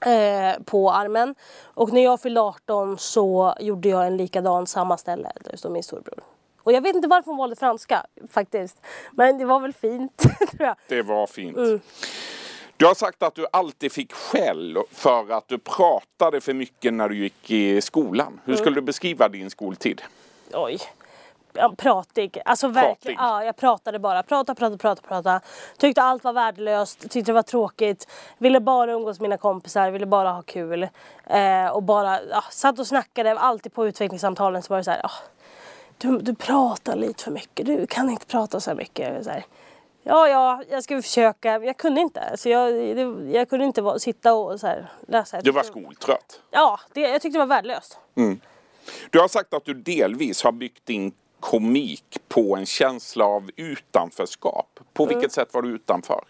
eh, 0.00 0.62
på 0.64 0.90
armen. 0.90 1.34
Och 1.64 1.92
när 1.92 2.04
jag 2.04 2.20
fyllde 2.20 2.40
18 2.40 2.98
så 2.98 3.54
gjorde 3.60 3.88
jag 3.88 4.06
en 4.06 4.16
likadan 4.16 4.66
samma 4.66 4.96
ställe 4.96 5.32
där 5.40 5.56
står 5.56 5.70
min 5.70 5.82
storbror. 5.82 6.20
Och 6.62 6.72
jag 6.72 6.80
vet 6.80 6.96
inte 6.96 7.08
varför 7.08 7.30
hon 7.30 7.38
valde 7.38 7.56
franska 7.56 8.06
faktiskt. 8.30 8.76
Men 9.12 9.38
det 9.38 9.44
var 9.44 9.60
väl 9.60 9.72
fint 9.72 10.16
tror 10.16 10.32
jag. 10.58 10.76
Det 10.88 11.02
var 11.02 11.26
fint. 11.26 11.56
Du 12.76 12.86
har 12.86 12.94
sagt 12.94 13.22
att 13.22 13.34
du 13.34 13.46
alltid 13.52 13.92
fick 13.92 14.12
skäll 14.12 14.78
för 14.92 15.30
att 15.32 15.48
du 15.48 15.58
pratade 15.58 16.40
för 16.40 16.54
mycket 16.54 16.94
när 16.94 17.08
du 17.08 17.16
gick 17.18 17.50
i 17.50 17.80
skolan. 17.80 18.40
Hur 18.44 18.56
skulle 18.56 18.74
du 18.74 18.80
beskriva 18.80 19.28
din 19.28 19.50
skoltid? 19.50 20.02
Oj. 20.52 20.78
Ja, 21.58 21.74
pratig. 21.78 22.38
Alltså 22.44 22.68
verkligen. 22.68 23.18
Ja, 23.24 23.44
jag 23.44 23.56
pratade 23.56 23.98
bara. 23.98 24.22
Prata, 24.22 24.54
prata, 24.54 24.76
prata, 24.76 25.02
prata. 25.08 25.40
Tyckte 25.78 26.02
allt 26.02 26.24
var 26.24 26.32
värdelöst. 26.32 27.00
Tyckte 27.00 27.20
det 27.20 27.32
var 27.32 27.42
tråkigt. 27.42 28.08
Ville 28.38 28.60
bara 28.60 28.92
umgås 28.92 29.20
med 29.20 29.28
mina 29.28 29.36
kompisar. 29.38 29.90
Ville 29.90 30.06
bara 30.06 30.30
ha 30.32 30.42
kul. 30.42 30.88
Eh, 31.26 31.66
och 31.68 31.82
bara 31.82 32.22
ja, 32.22 32.44
satt 32.50 32.78
och 32.78 32.86
snackade. 32.86 33.38
Alltid 33.38 33.72
på 33.74 33.86
utvecklingssamtalen 33.86 34.62
så 34.62 34.72
var 34.72 34.78
det 34.78 34.84
så 34.84 34.90
här. 34.90 35.00
"Ah, 35.06 35.10
du, 35.98 36.18
du 36.18 36.34
pratar 36.34 36.96
lite 36.96 37.24
för 37.24 37.30
mycket. 37.30 37.66
Du 37.66 37.86
kan 37.86 38.10
inte 38.10 38.26
prata 38.26 38.60
så 38.60 38.70
här 38.70 38.76
mycket. 38.76 39.24
Så 39.24 39.30
här. 39.30 39.44
Ja, 40.02 40.28
ja, 40.28 40.62
jag 40.70 40.84
ska 40.84 41.02
försöka. 41.02 41.58
Jag 41.58 41.76
kunde 41.76 42.00
inte. 42.00 42.36
Så 42.36 42.48
jag, 42.48 42.72
det, 42.74 43.30
jag 43.32 43.48
kunde 43.50 43.64
inte 43.64 43.82
vara, 43.82 43.98
sitta 43.98 44.34
och 44.34 44.60
så 44.60 44.66
här, 44.66 44.90
läsa. 45.08 45.40
Du 45.40 45.50
var 45.50 45.62
skoltrött. 45.62 46.40
Ja, 46.50 46.80
det, 46.92 47.00
jag 47.00 47.22
tyckte 47.22 47.38
det 47.38 47.44
var 47.44 47.56
värdelöst. 47.56 47.98
Du 49.10 49.20
har 49.20 49.28
sagt 49.28 49.54
att 49.54 49.64
du 49.64 49.74
delvis 49.74 50.42
har 50.44 50.52
byggt 50.52 50.86
din 50.86 51.12
komik 51.40 52.18
på 52.28 52.56
en 52.56 52.66
känsla 52.66 53.24
av 53.24 53.50
utanförskap. 53.56 54.80
På 54.92 55.06
vilket 55.06 55.32
sätt 55.32 55.54
var 55.54 55.62
du 55.62 55.68
utanför? 55.68 56.24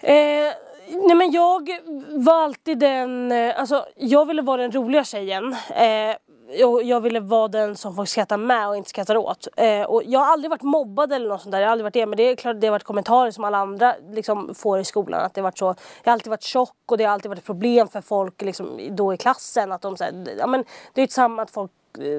Eh, 0.00 0.52
nej 0.88 1.16
men 1.16 1.30
jag 1.30 1.70
var 2.08 2.44
alltid 2.44 2.78
den, 2.78 3.32
eh, 3.32 3.60
alltså 3.60 3.86
jag 3.96 4.26
ville 4.26 4.42
vara 4.42 4.62
den 4.62 4.72
roliga 4.72 5.04
tjejen. 5.04 5.56
Eh, 5.70 6.16
jag, 6.50 6.82
jag 6.82 7.00
ville 7.00 7.20
vara 7.20 7.48
den 7.48 7.76
som 7.76 7.94
folk 7.94 8.08
skrattar 8.08 8.36
med 8.36 8.68
och 8.68 8.76
inte 8.76 8.90
skrattar 8.90 9.16
åt. 9.16 9.48
Eh, 9.56 9.82
och 9.82 10.02
jag 10.04 10.20
har 10.20 10.32
aldrig 10.32 10.50
varit 10.50 10.62
mobbad 10.62 11.12
eller 11.12 11.28
något 11.28 11.42
sånt 11.42 11.52
där, 11.52 11.60
jag 11.60 11.66
har 11.66 11.72
aldrig 11.72 11.84
varit 11.84 11.94
det. 11.94 12.06
Men 12.06 12.16
det 12.16 12.22
är 12.22 12.36
klart 12.36 12.60
det 12.60 12.66
har 12.66 12.72
varit 12.72 12.84
kommentarer 12.84 13.30
som 13.30 13.44
alla 13.44 13.58
andra 13.58 13.94
liksom, 14.10 14.54
får 14.54 14.78
i 14.78 14.84
skolan. 14.84 15.20
Att 15.20 15.34
det 15.34 15.42
varit 15.42 15.58
så, 15.58 15.64
jag 16.04 16.10
har 16.10 16.12
alltid 16.12 16.30
varit 16.30 16.42
tjock 16.42 16.76
och 16.86 16.98
det 16.98 17.04
har 17.04 17.12
alltid 17.12 17.28
varit 17.28 17.38
ett 17.38 17.46
problem 17.46 17.88
för 17.88 18.00
folk 18.00 18.42
liksom, 18.42 18.80
då 18.90 19.14
i 19.14 19.16
klassen. 19.16 19.72
Att 19.72 19.82
de, 19.82 19.96
så 19.96 20.04
här, 20.04 20.26
ja, 20.38 20.46
men, 20.46 20.64
det 20.92 21.00
är 21.00 21.06
ju 21.06 21.10
samma 21.10 21.42
att 21.42 21.50
folk 21.50 21.72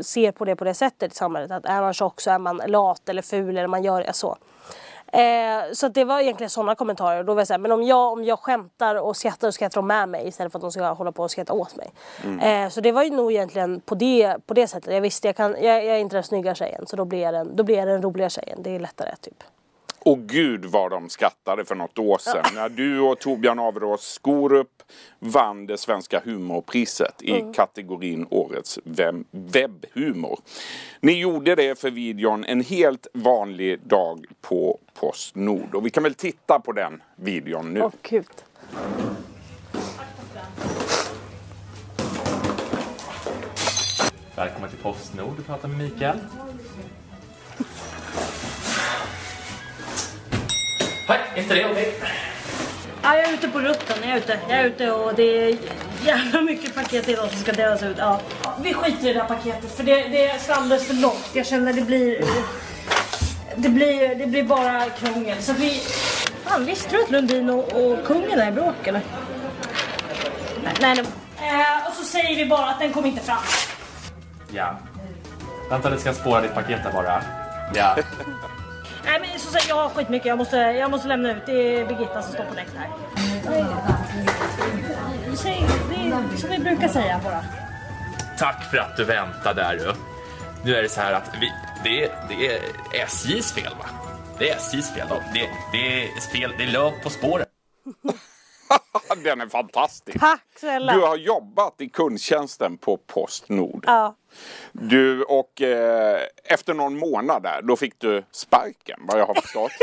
ser 0.03 0.31
på 0.31 0.45
det 0.45 0.55
på 0.55 0.63
det 0.63 0.73
sättet 0.73 1.11
i 1.11 1.15
samhället. 1.15 1.51
Att 1.51 1.65
är 1.65 1.81
man 1.81 1.93
tjock 1.93 2.21
så 2.21 2.31
är 2.31 2.39
man 2.39 2.61
lat 2.67 3.09
eller 3.09 3.21
ful 3.21 3.57
eller 3.57 3.67
man 3.67 3.83
gör 3.83 4.03
det 4.03 4.13
så. 4.13 4.37
Eh, 5.11 5.71
så 5.73 5.87
det 5.87 6.03
var 6.03 6.19
egentligen 6.19 6.49
sådana 6.49 6.75
kommentarer. 6.75 7.23
Då 7.23 7.33
var 7.33 7.41
jag 7.41 7.47
så 7.47 7.53
här, 7.53 7.57
men 7.59 7.71
om 7.71 7.83
jag, 7.83 8.13
om 8.13 8.23
jag 8.23 8.39
skämtar 8.39 8.95
och 8.95 9.17
skrattar 9.17 9.47
och 9.47 9.53
skrattar 9.53 9.75
de 9.75 9.87
med 9.87 10.09
mig 10.09 10.27
istället 10.27 10.51
för 10.51 10.59
att 10.59 10.61
de 10.61 10.71
ska 10.71 10.89
hålla 10.89 11.11
på 11.11 11.23
och 11.23 11.31
skratta 11.31 11.53
åt 11.53 11.75
mig. 11.75 11.91
Eh, 12.41 12.69
så 12.69 12.81
det 12.81 12.91
var 12.91 13.03
ju 13.03 13.09
nog 13.09 13.31
egentligen 13.31 13.81
på 13.81 13.95
det, 13.95 14.37
på 14.45 14.53
det 14.53 14.67
sättet. 14.67 14.93
Jag 14.93 15.01
visste 15.01 15.27
jag, 15.27 15.35
kan, 15.35 15.51
jag, 15.51 15.85
jag 15.85 15.95
är 15.95 15.99
inte 15.99 16.15
den 16.15 16.23
snygga 16.23 16.55
tjejen 16.55 16.87
så 16.87 16.95
då 16.95 17.05
blir, 17.05 17.19
jag 17.19 17.33
den, 17.33 17.55
då 17.55 17.63
blir 17.63 17.77
jag 17.77 17.87
den 17.87 18.01
roliga 18.01 18.29
tjejen. 18.29 18.63
Det 18.63 18.75
är 18.75 18.79
lättare 18.79 19.15
typ. 19.21 19.43
Och 20.01 20.19
gud 20.19 20.65
vad 20.65 20.91
de 20.91 21.09
skrattade 21.09 21.65
för 21.65 21.75
något 21.75 21.99
år 21.99 22.17
sedan 22.17 22.45
när 22.55 22.69
du 22.69 22.99
och 22.99 23.19
Torbjörn 23.19 23.59
Averås 23.59 24.01
Skorup 24.03 24.83
vann 25.19 25.65
det 25.65 25.77
svenska 25.77 26.21
humorpriset 26.25 27.21
i 27.21 27.43
kategorin 27.53 28.27
Årets 28.29 28.79
web- 28.83 29.25
webbhumor. 29.31 30.39
Ni 30.99 31.19
gjorde 31.19 31.55
det 31.55 31.79
för 31.79 31.91
videon 31.91 32.45
En 32.45 32.61
helt 32.61 33.07
vanlig 33.13 33.79
dag 33.87 34.25
på 34.41 34.79
Postnord 34.93 35.75
och 35.75 35.85
vi 35.85 35.89
kan 35.89 36.03
väl 36.03 36.13
titta 36.13 36.59
på 36.59 36.71
den 36.71 37.01
videon 37.15 37.73
nu. 37.73 37.81
Åh 37.81 37.91
gud. 38.09 38.25
Välkommen 44.35 44.69
till 44.69 44.79
Postnord, 44.79 45.37
du 45.37 45.43
pratar 45.43 45.67
med 45.67 45.77
Mikael. 45.77 46.17
Inte 51.39 51.55
det 51.55 51.65
okej. 51.65 51.93
Ja, 53.01 53.15
jag 53.15 53.29
är 53.29 53.33
ute 53.33 53.47
på 53.47 53.59
rutten. 53.59 53.97
Jag 54.01 54.11
är 54.11 54.17
ute. 54.17 54.39
Jag 54.49 54.59
är 54.59 54.63
ute 54.63 54.91
och 54.91 55.15
det 55.15 55.23
är 55.23 55.57
jävla 56.05 56.41
mycket 56.41 56.75
paket 56.75 57.09
idag 57.09 57.29
som 57.29 57.39
ska 57.39 57.51
delas 57.51 57.83
ut. 57.83 57.97
Ja. 57.97 58.21
Vi 58.63 58.73
skiter 58.73 59.09
i 59.09 59.13
det 59.13 59.19
här 59.19 59.27
paketet 59.27 59.71
för 59.71 59.83
det, 59.83 59.95
det 59.95 60.25
är 60.25 60.51
alldeles 60.51 60.87
för 60.87 60.93
långt. 60.93 61.29
Jag 61.33 61.45
känner 61.45 61.73
det 61.73 61.81
blir... 61.81 62.23
det 63.55 63.69
blir, 63.69 64.15
det 64.15 64.25
blir 64.25 64.43
bara 64.43 64.89
krångel. 64.89 65.41
Så 65.41 65.53
vi... 65.53 65.81
Fan, 66.45 66.65
visste 66.65 66.95
du 66.95 67.03
att 67.03 67.11
Lundin 67.11 67.49
och, 67.49 67.73
och 67.73 68.05
kungen 68.05 68.39
är 68.39 68.47
i 68.47 68.51
bråk 68.51 68.87
eller? 68.87 69.01
Nej, 70.63 70.73
nej. 70.79 70.99
Eh, 71.37 71.87
och 71.87 71.93
så 71.93 72.03
säger 72.03 72.35
vi 72.35 72.45
bara 72.45 72.69
att 72.69 72.79
den 72.79 72.93
kom 72.93 73.05
inte 73.05 73.21
fram. 73.21 73.37
Ja. 74.51 74.79
Vänta, 75.69 75.89
det 75.89 75.99
ska 75.99 76.13
spåra 76.13 76.41
ditt 76.41 76.53
paket 76.53 76.83
där 76.83 76.91
bara. 76.91 77.23
Ja. 77.75 77.97
Nej 79.05 79.19
men 79.19 79.39
som 79.39 79.51
sagt 79.51 79.69
jag 79.69 79.75
har 79.75 79.89
skitmycket, 79.89 80.25
jag 80.25 80.37
måste, 80.37 80.57
jag 80.57 80.91
måste 80.91 81.07
lämna 81.07 81.31
ut. 81.31 81.45
Det 81.45 81.51
är 81.51 81.85
Birgitta 81.85 82.21
som 82.21 82.33
står 82.33 82.43
på 82.43 82.55
däck 82.55 82.67
här. 82.77 82.89
Säg, 85.35 85.65
det 85.89 85.95
är 85.95 86.37
som 86.37 86.49
vi 86.49 86.59
brukar 86.59 86.87
säga 86.87 87.19
bara. 87.23 87.43
Tack 88.37 88.71
för 88.71 88.77
att 88.77 88.97
du 88.97 89.03
väntade 89.03 89.61
där 89.61 89.75
du. 89.75 89.93
Nu 90.63 90.75
är 90.75 90.81
det 90.81 90.89
så 90.89 91.01
här 91.01 91.13
att 91.13 91.31
vi, 91.41 91.51
det, 91.83 92.03
är, 92.03 92.11
det 92.29 92.47
är 92.47 92.61
SJs 93.05 93.51
fel 93.51 93.73
va? 93.79 93.85
Det 94.39 94.49
är 94.49 94.55
SJs 94.55 94.93
fel. 94.93 95.07
då. 95.09 95.21
Det, 95.33 95.49
det 95.71 96.03
är 96.03 96.21
fel, 96.21 96.53
det 96.57 96.63
är 96.63 96.71
löv 96.71 96.91
på 97.03 97.09
spåren. 97.09 97.45
Den 99.23 99.41
är 99.41 99.47
fantastisk. 99.47 100.19
Tack 100.19 100.45
snälla. 100.59 100.93
Du 100.93 100.99
har 101.01 101.15
jobbat 101.17 101.81
i 101.81 101.89
kundtjänsten 101.89 102.77
på 102.77 102.97
Postnord. 102.97 103.83
Ja. 103.87 104.15
Du 104.71 105.23
och 105.23 105.61
eh, 105.61 106.19
efter 106.43 106.73
någon 106.73 106.97
månad 106.97 107.43
där, 107.43 107.61
då 107.61 107.75
fick 107.75 107.99
du 107.99 108.23
sparken 108.31 108.99
vad 109.03 109.19
jag 109.19 109.25
har 109.25 109.33
förstått. 109.33 109.71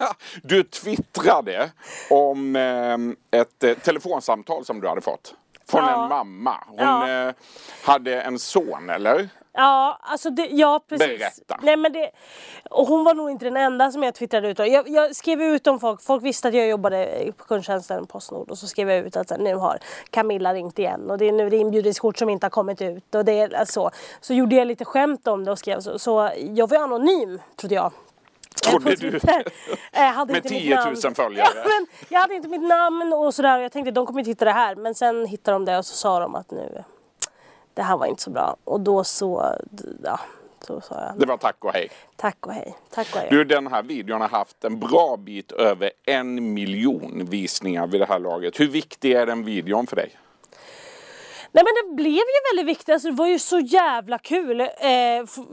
Du 0.42 0.62
twittrade 0.62 1.70
om 2.10 2.56
eh, 2.56 3.40
ett 3.40 3.64
eh, 3.64 3.74
telefonsamtal 3.74 4.64
som 4.64 4.80
du 4.80 4.88
hade 4.88 5.00
fått. 5.00 5.34
Från 5.68 5.84
Ja. 5.84 6.02
en 6.02 6.08
mamma. 6.08 6.64
Hon 6.66 6.78
Ja. 6.78 7.08
eh, 7.28 7.34
hade 7.84 8.20
en 8.22 8.38
son 8.38 8.90
eller? 8.90 9.28
Ja, 9.52 9.98
alltså 10.02 10.30
det, 10.30 10.46
ja 10.46 10.80
precis. 10.88 11.18
Berätta. 11.18 11.58
Nej, 11.62 11.76
men 11.76 11.92
det, 11.92 12.10
och 12.70 12.86
hon 12.86 13.04
var 13.04 13.14
nog 13.14 13.30
inte 13.30 13.44
den 13.44 13.56
enda 13.56 13.92
som 13.92 14.02
jag 14.02 14.14
twittrade 14.14 14.48
ut. 14.48 14.58
Jag, 14.58 14.88
jag 14.88 15.16
skrev 15.16 15.42
ut 15.42 15.66
om 15.66 15.80
folk, 15.80 16.02
folk 16.02 16.24
visste 16.24 16.48
att 16.48 16.54
jag 16.54 16.68
jobbade 16.68 17.32
på 17.36 17.44
kundtjänsten 17.44 18.06
Postnord 18.06 18.50
och 18.50 18.58
så 18.58 18.66
skrev 18.66 18.90
jag 18.90 19.06
ut 19.06 19.16
att 19.16 19.40
nu 19.40 19.54
har 19.54 19.78
Camilla 20.10 20.54
ringt 20.54 20.78
igen 20.78 21.10
och 21.10 21.18
det 21.18 21.28
är 21.28 21.32
nu 21.32 21.50
det 21.50 21.56
inbjudningskort 21.56 22.18
som 22.18 22.30
inte 22.30 22.46
har 22.46 22.50
kommit 22.50 22.82
ut 22.82 23.14
och 23.14 23.24
det 23.24 23.32
är 23.32 23.54
alltså, 23.54 23.90
så 24.20 24.34
gjorde 24.34 24.56
jag 24.56 24.66
lite 24.66 24.84
skämt 24.84 25.28
om 25.28 25.44
det 25.44 25.50
och 25.50 25.58
skrev 25.58 25.80
så. 25.80 25.98
Så 25.98 26.30
jag 26.54 26.68
var 26.68 26.78
anonym 26.78 27.40
trodde 27.56 27.74
jag. 27.74 27.92
Trodde 28.62 28.94
du? 28.94 29.10
Med 29.10 30.28
inte 30.28 30.32
mitt 30.32 30.44
10 30.44 30.76
000 30.76 30.84
namn. 30.84 31.14
följare. 31.14 31.48
Ja, 31.54 31.62
men 31.64 31.86
jag 32.08 32.20
hade 32.20 32.34
inte 32.34 32.48
mitt 32.48 32.62
namn 32.62 33.12
och 33.12 33.34
sådär 33.34 33.58
och 33.58 33.64
jag 33.64 33.72
tänkte 33.72 33.90
de 33.90 34.06
kommer 34.06 34.20
inte 34.20 34.30
hitta 34.30 34.44
det 34.44 34.52
här. 34.52 34.74
Men 34.74 34.94
sen 34.94 35.26
hittade 35.26 35.54
de 35.54 35.64
det 35.64 35.78
och 35.78 35.86
så 35.86 35.96
sa 35.96 36.20
de 36.20 36.34
att 36.34 36.50
nu, 36.50 36.84
det 37.80 37.84
här 37.84 37.96
var 37.96 38.06
inte 38.06 38.22
så 38.22 38.30
bra. 38.30 38.56
Och 38.64 38.80
då 38.80 39.04
så, 39.04 39.54
ja, 40.04 40.20
så 40.66 40.80
sa 40.80 40.94
jag 40.94 41.18
Det 41.18 41.26
var 41.26 41.36
tack 41.36 41.64
och 41.64 41.72
hej. 41.72 41.90
tack 42.16 42.46
och 42.46 42.52
hej. 42.52 42.76
Tack 42.90 43.06
och 43.14 43.20
hej. 43.20 43.28
Du, 43.30 43.44
den 43.44 43.66
här 43.66 43.82
videon 43.82 44.20
har 44.20 44.28
haft 44.28 44.64
en 44.64 44.80
bra 44.80 45.16
bit 45.16 45.52
över 45.52 45.90
en 46.06 46.54
miljon 46.54 47.24
visningar 47.24 47.86
vid 47.86 48.00
det 48.00 48.06
här 48.06 48.18
laget. 48.18 48.60
Hur 48.60 48.68
viktig 48.68 49.12
är 49.12 49.26
den 49.26 49.44
videon 49.44 49.86
för 49.86 49.96
dig? 49.96 50.10
Nej 51.52 51.64
men 51.64 51.74
det 51.88 51.94
blev 51.94 52.12
ju 52.12 52.56
väldigt 52.56 52.76
viktigt, 52.76 52.92
alltså, 52.92 53.08
det 53.08 53.14
var 53.14 53.26
ju 53.26 53.38
så 53.38 53.58
jävla 53.58 54.18
kul. 54.18 54.60
Eh, 54.60 54.66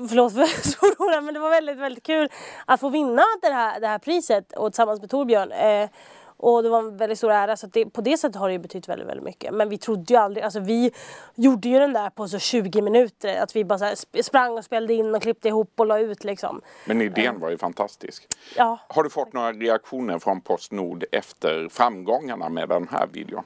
förlåt 0.09 0.33
för 0.33 0.45
svordomen 0.69 1.25
men 1.25 1.33
det 1.33 1.39
var 1.39 1.49
väldigt 1.49 1.77
väldigt 1.77 2.03
kul 2.03 2.29
att 2.65 2.79
få 2.79 2.89
vinna 2.89 3.23
det 3.41 3.53
här, 3.53 3.79
det 3.79 3.87
här 3.87 3.99
priset 3.99 4.57
och 4.57 4.71
tillsammans 4.71 5.01
med 5.01 5.09
Torbjörn. 5.09 5.51
Eh, 5.51 5.89
och 6.37 6.63
det 6.63 6.69
var 6.69 6.79
en 6.79 6.97
väldigt 6.97 7.17
stor 7.17 7.31
ära 7.31 7.57
så 7.57 7.67
det, 7.67 7.85
på 7.85 8.01
det 8.01 8.17
sättet 8.17 8.35
har 8.35 8.47
det 8.47 8.53
ju 8.53 8.59
betytt 8.59 8.89
väldigt 8.89 9.07
väldigt 9.07 9.23
mycket. 9.23 9.53
Men 9.53 9.69
vi 9.69 9.77
trodde 9.77 10.13
ju 10.13 10.19
aldrig, 10.19 10.43
alltså 10.43 10.59
vi 10.59 10.91
gjorde 11.35 11.69
ju 11.69 11.79
den 11.79 11.93
där 11.93 12.09
på 12.09 12.27
så 12.27 12.39
20 12.39 12.81
minuter. 12.81 13.41
Att 13.41 13.55
vi 13.55 13.65
bara 13.65 13.95
så 13.95 14.05
sprang 14.23 14.57
och 14.57 14.65
spelade 14.65 14.93
in 14.93 15.15
och 15.15 15.21
klippte 15.21 15.47
ihop 15.47 15.71
och 15.75 15.85
la 15.85 15.99
ut 15.99 16.23
liksom. 16.23 16.61
Men 16.85 17.01
idén 17.01 17.39
var 17.39 17.49
ju 17.49 17.57
fantastisk. 17.57 18.27
Ja. 18.55 18.79
Har 18.87 19.03
du 19.03 19.09
fått 19.09 19.33
några 19.33 19.51
reaktioner 19.51 20.19
från 20.19 20.41
Postnord 20.41 21.03
efter 21.11 21.69
framgångarna 21.69 22.49
med 22.49 22.69
den 22.69 22.87
här 22.91 23.07
videon? 23.07 23.43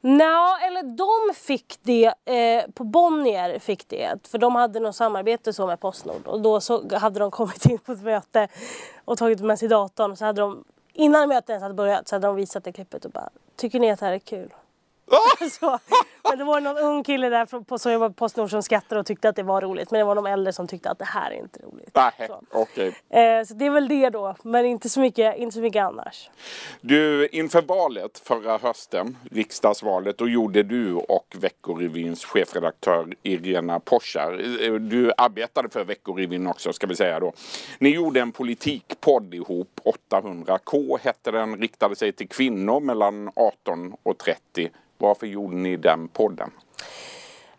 Nå, 0.00 0.56
eller 0.62 0.82
de 0.82 1.34
fick 1.34 1.78
det, 1.82 2.06
eh, 2.06 2.70
på 2.74 2.84
Bonnier 2.84 3.58
fick 3.58 3.88
det, 3.88 4.28
för 4.28 4.38
de 4.38 4.54
hade 4.54 4.80
något 4.80 4.96
samarbete 4.96 5.52
så 5.52 5.66
med 5.66 5.80
Postnord 5.80 6.26
och 6.26 6.40
då 6.40 6.60
så 6.60 6.96
hade 6.96 7.18
de 7.20 7.30
kommit 7.30 7.66
in 7.66 7.78
på 7.78 7.92
ett 7.92 8.02
möte 8.02 8.48
och 9.04 9.18
tagit 9.18 9.40
med 9.40 9.58
sig 9.58 9.68
datorn 9.68 10.10
och 10.10 10.18
så 10.18 10.24
hade 10.24 10.40
de, 10.40 10.64
innan 10.98 11.28
mötet 11.28 11.50
ens 11.50 11.62
hade 11.62 11.74
börjat 11.74 12.08
så 12.08 12.14
hade 12.14 12.26
de 12.26 12.36
visat 12.36 12.64
det 12.64 12.72
klippet 12.72 13.04
och 13.04 13.10
bara 13.10 13.30
Tycker 13.56 13.80
ni 13.80 13.90
att 13.90 14.00
det 14.00 14.06
här 14.06 14.12
är 14.12 14.18
kul? 14.18 14.54
så, 15.60 15.78
men 16.28 16.38
det 16.38 16.44
var 16.44 16.60
någon 16.60 16.78
ung 16.78 17.04
kille 17.04 17.28
där 17.28 17.62
på, 17.62 17.78
som 17.78 17.92
jobbade 17.92 18.14
på 18.14 18.18
Postnord 18.18 18.50
som 18.50 18.62
skrattade 18.62 19.00
och 19.00 19.06
tyckte 19.06 19.28
att 19.28 19.36
det 19.36 19.42
var 19.42 19.60
roligt 19.60 19.90
men 19.90 19.98
det 19.98 20.04
var 20.04 20.14
de 20.14 20.26
äldre 20.26 20.52
som 20.52 20.66
tyckte 20.66 20.90
att 20.90 20.98
det 20.98 21.04
här 21.04 21.30
är 21.30 21.34
inte 21.34 21.60
roligt. 21.62 21.90
Nej, 21.94 22.28
Så. 22.28 22.42
okej. 22.50 22.88
Eh, 23.10 23.44
så 23.44 23.54
det 23.54 23.66
är 23.66 23.70
väl 23.70 23.88
det 23.88 24.10
då, 24.10 24.34
men 24.42 24.66
inte 24.66 24.88
så 24.88 25.00
mycket, 25.00 25.36
inte 25.36 25.54
så 25.54 25.60
mycket 25.60 25.84
annars. 25.84 26.30
Du, 26.80 27.28
inför 27.32 27.62
valet 27.62 28.18
förra 28.18 28.58
hösten, 28.58 29.16
riksdagsvalet, 29.30 30.18
då 30.18 30.28
gjorde 30.28 30.62
du 30.62 30.94
och 30.94 31.36
Veckorevyns 31.40 32.24
chefredaktör 32.24 33.14
Irena 33.22 33.80
Poschar, 33.80 34.32
eh, 34.62 34.72
du 34.74 35.12
arbetade 35.16 35.68
för 35.68 35.84
Veckorevyn 35.84 36.46
också 36.46 36.72
ska 36.72 36.86
vi 36.86 36.96
säga 36.96 37.20
då. 37.20 37.32
Ni 37.78 37.88
gjorde 37.88 38.20
en 38.20 38.32
politikpodd 38.32 39.34
ihop, 39.34 39.80
800K 40.10 40.98
hette 41.02 41.30
den, 41.30 41.56
riktade 41.56 41.96
sig 41.96 42.12
till 42.12 42.28
kvinnor 42.28 42.80
mellan 42.80 43.30
18 43.36 43.94
och 44.02 44.18
30. 44.18 44.70
Varför 44.98 45.26
gjorde 45.26 45.56
ni 45.56 45.76
den 45.76 46.08
podden? 46.08 46.50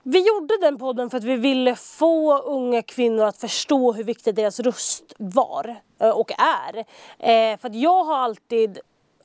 Vi 0.03 0.27
gjorde 0.27 0.57
den 0.61 0.77
podden 0.77 1.09
för 1.09 1.17
att 1.17 1.23
vi 1.23 1.35
ville 1.35 1.75
få 1.75 2.37
unga 2.37 2.81
kvinnor 2.81 3.25
att 3.25 3.37
förstå 3.37 3.93
hur 3.93 4.03
viktig 4.03 4.35
deras 4.35 4.59
röst 4.59 5.13
var 5.17 5.75
eh, 5.99 6.09
och 6.09 6.31
är. 6.31 6.77
Eh, 7.19 7.57
för 7.57 7.67
att 7.67 7.75
jag 7.75 8.03
har 8.03 8.17
alltid 8.17 8.79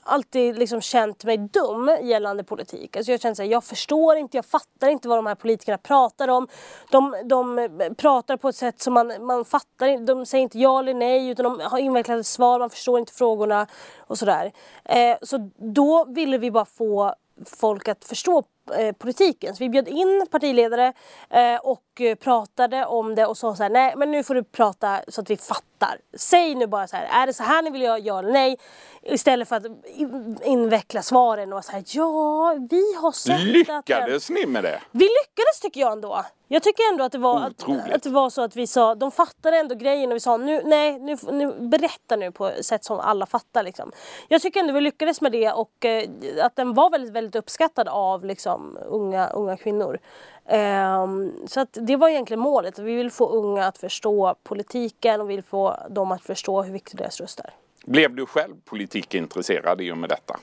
alltid 0.04 0.59
liksom 0.59 0.80
känt 0.80 1.25
mig 1.25 1.38
dum 1.38 1.99
gällande 2.02 2.44
politik. 2.44 2.97
Alltså 2.97 3.12
jag 3.12 3.21
känner 3.21 3.35
såhär, 3.35 3.50
jag 3.50 3.64
förstår 3.64 4.16
inte, 4.16 4.37
jag 4.37 4.44
fattar 4.44 4.88
inte 4.88 5.09
vad 5.09 5.18
de 5.18 5.26
här 5.26 5.35
politikerna 5.35 5.78
pratar 5.78 6.28
om. 6.28 6.49
De, 6.90 7.16
de 7.25 7.68
pratar 7.97 8.37
på 8.37 8.49
ett 8.49 8.56
sätt 8.56 8.80
som 8.80 8.94
man, 8.94 9.12
man 9.21 9.44
fattar 9.44 9.87
inte, 9.87 10.12
de 10.12 10.26
säger 10.26 10.42
inte 10.42 10.59
ja 10.59 10.78
eller 10.78 10.94
nej 10.94 11.28
utan 11.28 11.44
de 11.44 11.61
har 11.61 11.78
invecklade 11.78 12.25
svar, 12.25 12.59
man 12.59 12.71
förstår 12.71 12.99
inte 12.99 13.12
frågorna 13.12 13.66
och 13.99 14.18
sådär. 14.18 14.52
Eh, 14.85 15.16
så 15.23 15.50
då 15.56 16.04
ville 16.04 16.38
vi 16.38 16.50
bara 16.50 16.64
få 16.64 17.14
folk 17.47 17.88
att 17.88 18.05
förstå 18.05 18.45
eh, 18.79 18.93
politiken. 18.93 19.57
Så 19.57 19.64
vi 19.64 19.69
bjöd 19.69 19.88
in 19.88 20.26
partiledare 20.31 20.93
eh, 21.31 21.61
och 21.95 22.01
eh, 22.01 22.15
pratade 22.15 22.87
om 22.87 23.15
det 23.15 23.27
och 23.27 23.37
sa 23.37 23.57
så 23.57 23.63
här, 23.63 23.71
nej 23.71 23.95
men 23.97 24.11
nu 24.11 24.23
får 24.23 24.35
du 24.35 24.45
prata 24.45 25.01
så 25.09 25.21
att 25.21 25.31
vi 25.31 25.37
fattar. 25.37 25.99
Säg 26.17 26.55
nu 26.55 26.67
bara 26.67 26.87
så 26.87 26.97
här, 26.97 27.23
är 27.23 27.27
det 27.27 27.33
så 27.33 27.43
här 27.43 27.63
ni 27.63 27.71
vill 27.71 27.83
göra, 27.83 27.99
ja 27.99 28.19
eller 28.19 28.33
nej? 28.33 28.59
Istället 29.03 29.49
för 29.49 29.57
att 29.57 29.65
in- 29.85 30.39
inveckla 30.45 31.03
svaren 31.03 31.53
och 31.53 31.65
säga 31.65 31.83
ja, 31.87 32.57
vi 32.71 32.95
har 32.95 33.13
sett 33.13 33.35
att... 33.35 33.43
Lyckades 33.45 34.31
ni 34.31 34.47
med 34.47 34.65
det? 34.65 34.81
Vi 34.91 35.05
lyckades 35.05 35.61
tycker 35.63 35.81
jag 35.81 35.93
ändå. 35.93 36.25
Jag 36.49 36.63
tycker 36.63 36.93
ändå 36.93 37.05
att 37.05 37.13
det 37.13 37.19
var, 37.19 37.41
att, 37.41 37.93
att 37.95 38.03
det 38.03 38.11
var 38.11 38.31
så 38.31 38.43
att 38.43 38.57
vi 38.57 38.67
sa, 38.67 38.95
de 38.95 39.11
fattade 39.11 39.57
ändå 39.57 39.75
grejen 39.75 40.11
och 40.11 40.17
vi 40.17 40.21
sa 40.21 40.37
nu, 40.37 40.63
nej, 40.65 40.99
nu, 40.99 41.17
nu 41.33 41.53
berätta 41.53 42.17
nu 42.17 42.33
på 42.33 42.51
sätt 42.61 42.85
som 42.85 43.01
alla 43.01 43.27
fattar 43.27 43.63
liksom. 43.63 43.93
Jag 44.29 44.43
tycker 44.43 44.61
ändå 44.61 44.73
vi 44.73 44.81
lyckades 44.81 45.21
med 45.21 45.33
det 45.33 45.53
och 45.53 45.85
eh, 45.85 46.09
att 46.43 46.57
den 46.57 46.75
var 46.75 46.91
väldigt, 46.91 47.13
väldigt 47.13 47.37
uppskattad 47.37 47.89
av 47.89 48.25
liksom 48.25 48.79
unga, 48.89 49.29
unga 49.29 49.57
kvinnor. 49.57 49.99
Ehm, 50.47 51.33
så 51.47 51.61
att 51.61 51.79
det 51.81 51.97
var 51.97 52.09
egentligen 52.09 52.41
målet, 52.41 52.79
vi 52.79 52.95
vill 52.95 53.11
få 53.11 53.29
unga 53.29 53.67
att 53.67 53.79
förstå 53.79 54.35
politiken 54.43 55.21
och 55.21 55.31
vill 55.31 55.43
få 55.43 55.77
dem 55.91 56.13
att 56.13 56.23
förstå 56.23 56.63
hur 56.63 56.73
viktig 56.73 56.99
deras 56.99 57.21
röst 57.21 57.41
är. 57.41 57.51
Blev 57.85 58.15
du 58.15 58.27
själv 58.27 58.55
politikintresserad 58.65 59.81
i 59.81 59.93
och 59.93 59.99
med 59.99 60.09
detta? 60.09 60.37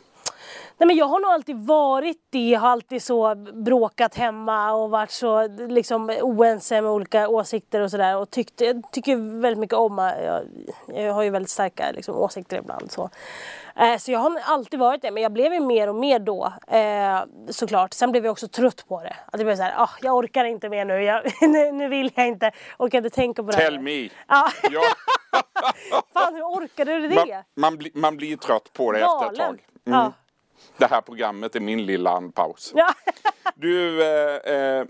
Nej 0.77 0.87
men 0.87 0.95
jag 0.95 1.05
har 1.05 1.19
nog 1.19 1.31
alltid 1.31 1.55
varit 1.55 2.17
det, 2.29 2.49
jag 2.49 2.59
har 2.59 2.69
alltid 2.69 3.03
så 3.03 3.35
bråkat 3.35 4.15
hemma 4.15 4.73
och 4.73 4.89
varit 4.89 5.11
så 5.11 5.47
liksom 5.47 6.09
oense 6.21 6.81
med 6.81 6.91
olika 6.91 7.27
åsikter 7.27 7.81
och 7.81 7.91
sådär 7.91 8.17
och 8.17 8.29
tyckt, 8.29 8.61
jag 8.61 8.91
tycker 8.91 9.41
väldigt 9.41 9.59
mycket 9.59 9.77
om, 9.77 9.97
jag, 9.97 10.43
jag 11.05 11.13
har 11.13 11.23
ju 11.23 11.29
väldigt 11.29 11.49
starka 11.49 11.91
liksom, 11.91 12.15
åsikter 12.15 12.57
ibland 12.57 12.91
så. 12.91 13.09
Eh, 13.75 13.97
så 13.97 14.11
jag 14.11 14.19
har 14.19 14.39
alltid 14.45 14.79
varit 14.79 15.01
det 15.01 15.11
men 15.11 15.23
jag 15.23 15.31
blev 15.31 15.53
ju 15.53 15.59
mer 15.59 15.87
och 15.87 15.95
mer 15.95 16.19
då 16.19 16.53
eh, 16.67 17.21
såklart. 17.49 17.93
Sen 17.93 18.11
blev 18.11 18.25
jag 18.25 18.31
också 18.31 18.47
trött 18.47 18.85
på 18.87 19.01
det. 19.01 19.15
Att 19.25 19.39
jag 19.39 19.45
blev 19.45 19.55
såhär, 19.55 19.73
ah, 19.77 19.89
jag 20.01 20.15
orkar 20.15 20.45
inte 20.45 20.69
mer 20.69 20.85
nu, 20.85 21.03
jag, 21.03 21.23
nu, 21.41 21.71
nu 21.71 21.87
vill 21.87 22.11
jag 22.15 22.27
inte, 22.27 22.51
orkar 22.79 22.97
inte 22.97 23.09
tänka 23.09 23.43
på 23.43 23.51
det 23.51 23.57
här. 23.57 23.63
Tell 23.65 23.79
me! 23.79 24.09
Ja, 24.27 24.49
Ja, 24.71 24.81
fan 26.13 26.35
hur 26.35 26.41
orkade 26.43 26.99
du 26.99 27.07
det? 27.07 27.15
man, 27.15 27.43
man, 27.55 27.77
bli, 27.77 27.91
man 27.93 28.17
blir 28.17 28.37
trött 28.37 28.73
på 28.73 28.91
det 28.91 28.99
efter 28.99 29.15
ett 29.31 29.37
Galen. 29.37 29.57
tag. 29.57 29.65
Mm. 29.87 29.99
Ja. 29.99 30.11
Det 30.77 30.85
här 30.85 31.01
programmet 31.01 31.55
är 31.55 31.59
min 31.59 31.85
lilla 31.85 32.09
andpaus. 32.11 32.71
Ja. 32.75 32.93
Du, 33.55 34.03
eh, 34.03 34.53
eh, 34.55 34.85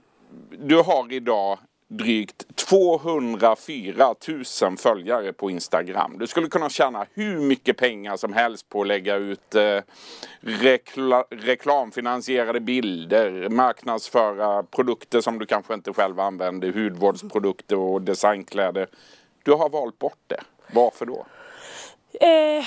du 0.50 0.82
har 0.82 1.14
idag 1.14 1.60
drygt 1.92 2.56
204 2.56 4.16
000 4.62 4.78
följare 4.78 5.34
på 5.34 5.50
Instagram. 5.50 6.18
Du 6.20 6.28
skulle 6.28 6.48
kunna 6.48 6.70
tjäna 6.70 7.06
hur 7.14 7.40
mycket 7.40 7.78
pengar 7.78 8.18
som 8.18 8.34
helst 8.34 8.70
på 8.70 8.82
att 8.82 8.88
lägga 8.88 9.16
ut 9.16 9.56
eh, 9.56 9.80
rekla, 10.40 11.26
reklamfinansierade 11.30 12.60
bilder, 12.60 13.50
marknadsföra 13.50 14.64
produkter 14.64 15.22
som 15.22 15.40
du 15.40 15.46
kanske 15.46 15.74
inte 15.74 15.94
själv 15.94 16.20
använder, 16.20 16.72
hudvårdsprodukter 16.72 17.78
och 17.78 18.02
designkläder. 18.02 18.88
Du 19.44 19.52
har 19.52 19.70
valt 19.70 20.00
bort 20.00 20.24
det. 20.28 20.42
Varför 20.74 21.06
då? 21.06 21.26
Eh, 22.20 22.66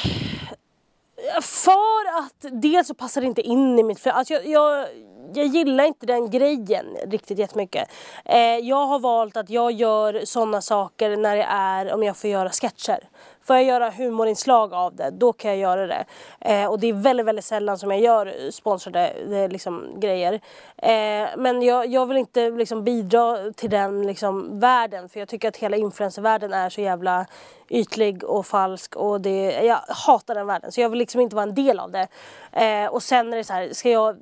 för 1.40 2.18
att 2.18 2.62
dels 2.62 2.88
så 2.88 2.94
passar 2.94 3.20
det 3.20 3.26
inte 3.26 3.42
in 3.42 3.78
i 3.78 3.82
mitt 3.82 4.00
flöde. 4.00 4.18
Alltså 4.18 4.34
jag, 4.34 4.46
jag, 4.46 4.86
jag 5.34 5.46
gillar 5.46 5.84
inte 5.84 6.06
den 6.06 6.30
grejen 6.30 6.86
riktigt 7.06 7.38
jättemycket. 7.38 7.88
Eh, 8.24 8.38
jag 8.38 8.86
har 8.86 8.98
valt 8.98 9.36
att 9.36 9.50
jag 9.50 9.72
gör 9.72 10.20
sådana 10.24 10.60
saker 10.60 11.16
när 11.16 11.36
det 11.36 11.46
är 11.48 11.94
om 11.94 12.02
jag 12.02 12.16
får 12.16 12.30
göra 12.30 12.50
sketcher. 12.50 13.08
Får 13.44 13.56
jag 13.56 13.64
göra 13.64 13.90
humorinslag 13.90 14.74
av 14.74 14.96
det, 14.96 15.10
då 15.10 15.32
kan 15.32 15.50
jag 15.50 15.58
göra 15.58 15.86
det. 15.86 16.04
Eh, 16.40 16.66
och 16.66 16.80
det 16.80 16.88
är 16.88 16.92
väldigt, 16.92 17.26
väldigt 17.26 17.44
sällan 17.44 17.78
som 17.78 17.90
jag 17.90 18.00
gör 18.00 18.50
sponsrade 18.50 19.08
eh, 19.08 19.48
liksom, 19.48 20.00
grejer. 20.00 20.32
Eh, 20.76 21.28
men 21.36 21.62
jag, 21.62 21.86
jag 21.86 22.06
vill 22.06 22.16
inte 22.16 22.50
liksom, 22.50 22.84
bidra 22.84 23.52
till 23.56 23.70
den 23.70 24.06
liksom, 24.06 24.60
världen 24.60 25.08
för 25.08 25.20
jag 25.20 25.28
tycker 25.28 25.48
att 25.48 25.56
hela 25.56 25.76
influencervärlden 25.76 26.52
är 26.52 26.70
så 26.70 26.80
jävla 26.80 27.26
ytlig 27.68 28.24
och 28.24 28.46
falsk 28.46 28.96
och 28.96 29.20
det, 29.20 29.62
jag 29.62 29.78
hatar 29.88 30.34
den 30.34 30.46
världen 30.46 30.72
så 30.72 30.80
jag 30.80 30.88
vill 30.88 30.98
liksom 30.98 31.20
inte 31.20 31.36
vara 31.36 31.42
en 31.42 31.54
del 31.54 31.80
av 31.80 31.90
det. 31.90 32.08
Eh, 32.56 32.86
och 32.86 33.02
sen 33.02 33.32
är 33.32 33.36
det 33.36 33.44
så 33.44 33.52
här, 33.52 33.72
ska 33.72 33.90
jag, 33.90 34.16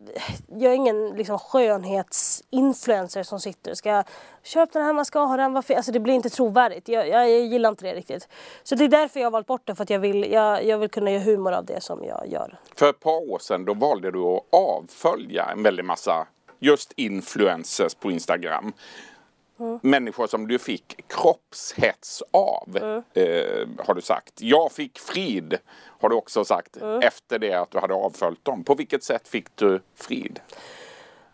jag 0.49 0.73
är 0.73 0.77
ingen 0.77 1.11
liksom 1.11 1.39
skönhetsinfluencer 1.39 3.23
som 3.23 3.41
sitter, 3.41 3.75
ska 3.75 3.91
jag 3.91 4.05
köpa 4.43 4.79
den 4.79 4.87
här 4.87 4.93
mascaran, 4.93 5.53
varför? 5.53 5.75
Alltså 5.75 5.93
det 5.93 6.01
blir 6.01 6.15
inte 6.15 6.31
trovärdigt, 6.31 6.89
jag, 6.89 7.09
jag, 7.09 7.31
jag, 7.31 7.41
gillar 7.41 7.69
inte 7.69 7.85
det 7.85 7.95
riktigt. 7.95 8.29
Så 8.63 8.75
det 8.75 8.85
är 8.85 8.89
därför 8.89 9.21
jag 9.21 9.27
har 9.27 9.31
valt 9.31 9.47
bort 9.47 9.63
det, 9.65 9.75
för 9.75 9.83
att 9.83 9.91
jag 9.91 9.99
vill, 9.99 10.33
jag, 10.33 10.65
jag 10.65 10.79
vill 10.79 10.89
kunna 10.89 11.11
göra 11.11 11.23
humor 11.23 11.53
av 11.53 11.65
det 11.65 11.81
som 11.81 12.05
jag 12.05 12.29
gör. 12.29 12.59
För 12.77 12.91
ett 12.91 13.01
par 13.01 13.31
år 13.31 13.39
sedan 13.39 13.65
då 13.65 13.75
valde 13.75 14.11
du 14.11 14.19
att 14.19 14.43
avfölja 14.53 15.45
en 15.45 15.63
väldig 15.63 15.85
massa 15.85 16.27
just 16.59 16.93
influencers 16.97 17.95
på 17.95 18.11
Instagram. 18.11 18.73
Mm. 19.63 19.79
Människor 19.83 20.27
som 20.27 20.49
du 20.49 20.59
fick 20.59 21.05
kroppshets 21.09 22.23
av, 22.31 22.77
mm. 22.77 23.03
eh, 23.15 23.85
har 23.87 23.95
du 23.95 24.01
sagt. 24.01 24.33
Jag 24.41 24.73
fick 24.73 24.99
frid, 24.99 25.59
har 26.01 26.09
du 26.09 26.17
också 26.17 26.45
sagt, 26.45 26.77
mm. 26.77 27.01
efter 27.01 27.39
det 27.39 27.55
att 27.55 27.71
du 27.71 27.79
hade 27.79 27.95
avföljt 27.95 28.45
dem. 28.45 28.65
På 28.65 28.75
vilket 28.75 29.05
sätt 29.05 29.29
fick 29.29 29.57
du 29.57 29.81
frid? 29.95 30.41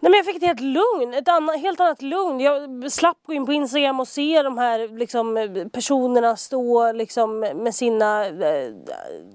Nej 0.00 0.10
men 0.10 0.16
jag 0.16 0.26
fick 0.26 0.36
ett 0.36 0.42
helt 0.42 0.60
lugn, 0.60 1.14
ett 1.14 1.28
annat, 1.28 1.60
helt 1.60 1.80
annat 1.80 2.02
lugn. 2.02 2.40
Jag 2.40 2.92
slapp 2.92 3.16
gå 3.26 3.32
in 3.32 3.46
på 3.46 3.52
Instagram 3.52 4.00
och 4.00 4.08
se 4.08 4.42
de 4.42 4.58
här 4.58 4.98
liksom, 4.98 5.48
personerna 5.72 6.36
stå 6.36 6.92
liksom, 6.92 7.40
med 7.40 7.74
sina 7.74 8.26
eh, 8.26 8.72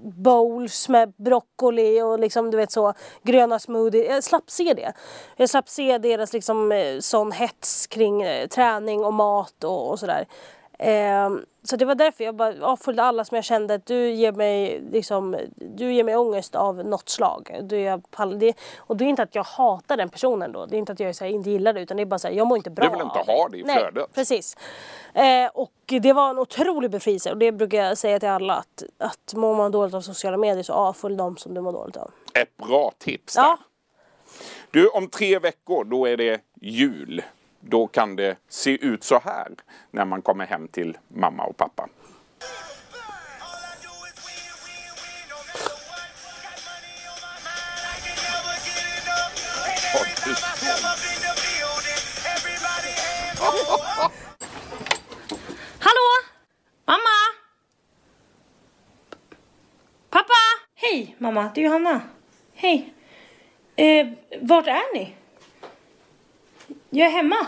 bowls 0.02 0.88
med 0.88 1.12
broccoli 1.16 2.02
och 2.02 2.18
liksom, 2.18 2.50
du 2.50 2.56
vet 2.56 2.72
så, 2.72 2.94
gröna 3.22 3.58
smoothie. 3.58 4.12
Jag 4.12 4.24
slapp 4.24 4.50
se 4.50 4.74
det. 4.74 4.92
Jag 5.36 5.50
slapp 5.50 5.68
se 5.68 5.98
deras 5.98 6.32
liksom, 6.32 6.72
eh, 6.72 6.98
sån 7.00 7.32
hets 7.32 7.86
kring 7.86 8.22
eh, 8.22 8.46
träning 8.46 9.04
och 9.04 9.14
mat 9.14 9.64
och, 9.64 9.90
och 9.90 9.98
sådär. 9.98 10.26
Eh, 10.78 11.30
så 11.62 11.76
det 11.76 11.84
var 11.84 11.94
därför 11.94 12.24
jag 12.24 12.34
bara 12.34 12.66
avföljde 12.66 13.02
alla 13.02 13.24
som 13.24 13.34
jag 13.34 13.44
kände 13.44 13.74
att 13.74 13.86
du 13.86 14.10
ger 14.10 14.32
mig, 14.32 14.82
liksom, 14.92 15.36
du 15.56 15.92
ger 15.92 16.04
mig 16.04 16.16
ångest 16.16 16.54
av 16.54 16.76
något 16.76 17.08
slag. 17.08 17.60
Du, 17.62 17.80
jag, 17.80 18.02
det, 18.36 18.54
och 18.76 18.96
det 18.96 19.04
är 19.04 19.08
inte 19.08 19.22
att 19.22 19.34
jag 19.34 19.44
hatar 19.44 19.96
den 19.96 20.08
personen 20.08 20.52
då. 20.52 20.66
Det 20.66 20.76
är 20.76 20.78
inte 20.78 20.92
att 20.92 21.00
jag 21.00 21.14
här, 21.20 21.26
inte 21.26 21.50
gillar 21.50 21.72
det 21.72 21.80
utan 21.80 21.96
det 21.96 22.02
är 22.02 22.06
bara 22.06 22.18
så 22.18 22.28
här, 22.28 22.34
jag 22.34 22.46
mår 22.46 22.56
inte 22.56 22.70
bra 22.70 22.84
Du 22.84 22.90
vill 22.90 23.00
inte 23.00 23.32
ha 23.32 23.48
det 23.48 23.58
i 23.58 23.64
flödet. 23.64 23.94
Nej, 23.94 24.04
precis. 24.14 24.56
Eh, 25.14 25.50
och 25.54 25.72
det 25.86 26.12
var 26.12 26.30
en 26.30 26.38
otrolig 26.38 26.90
befrielse 26.90 27.30
och 27.30 27.38
det 27.38 27.52
brukar 27.52 27.78
jag 27.78 27.98
säga 27.98 28.20
till 28.20 28.28
alla 28.28 28.54
att, 28.54 28.82
att 28.98 29.34
mår 29.34 29.56
man 29.56 29.72
dåligt 29.72 29.94
av 29.94 30.00
sociala 30.00 30.36
medier 30.36 30.62
så 30.62 30.72
avfölj 30.72 31.16
dem 31.16 31.36
som 31.36 31.54
du 31.54 31.60
mår 31.60 31.72
dåligt 31.72 31.96
av. 31.96 32.10
Ett 32.34 32.56
bra 32.56 32.92
tips 32.98 33.34
där. 33.34 33.42
Ja. 33.42 33.58
Du, 34.70 34.88
om 34.88 35.08
tre 35.08 35.38
veckor 35.38 35.84
då 35.84 36.06
är 36.06 36.16
det 36.16 36.40
jul 36.60 37.22
då 37.68 37.86
kan 37.86 38.16
det 38.16 38.36
se 38.48 38.84
ut 38.86 39.04
så 39.04 39.18
här 39.24 39.48
när 39.90 40.04
man 40.04 40.22
kommer 40.22 40.46
hem 40.46 40.68
till 40.68 40.98
mamma 41.08 41.44
och 41.44 41.56
pappa. 41.56 41.88
Hallå! 55.78 56.10
Mamma! 56.86 56.98
Pappa! 60.10 60.32
Hej 60.74 61.16
mamma, 61.18 61.50
det 61.54 61.60
är 61.60 61.64
Johanna. 61.64 62.00
Hej. 62.54 62.94
Eh, 63.76 64.06
vart 64.40 64.66
är 64.66 64.94
ni? 64.94 65.14
Jag 66.94 67.08
är 67.08 67.10
hemma. 67.10 67.46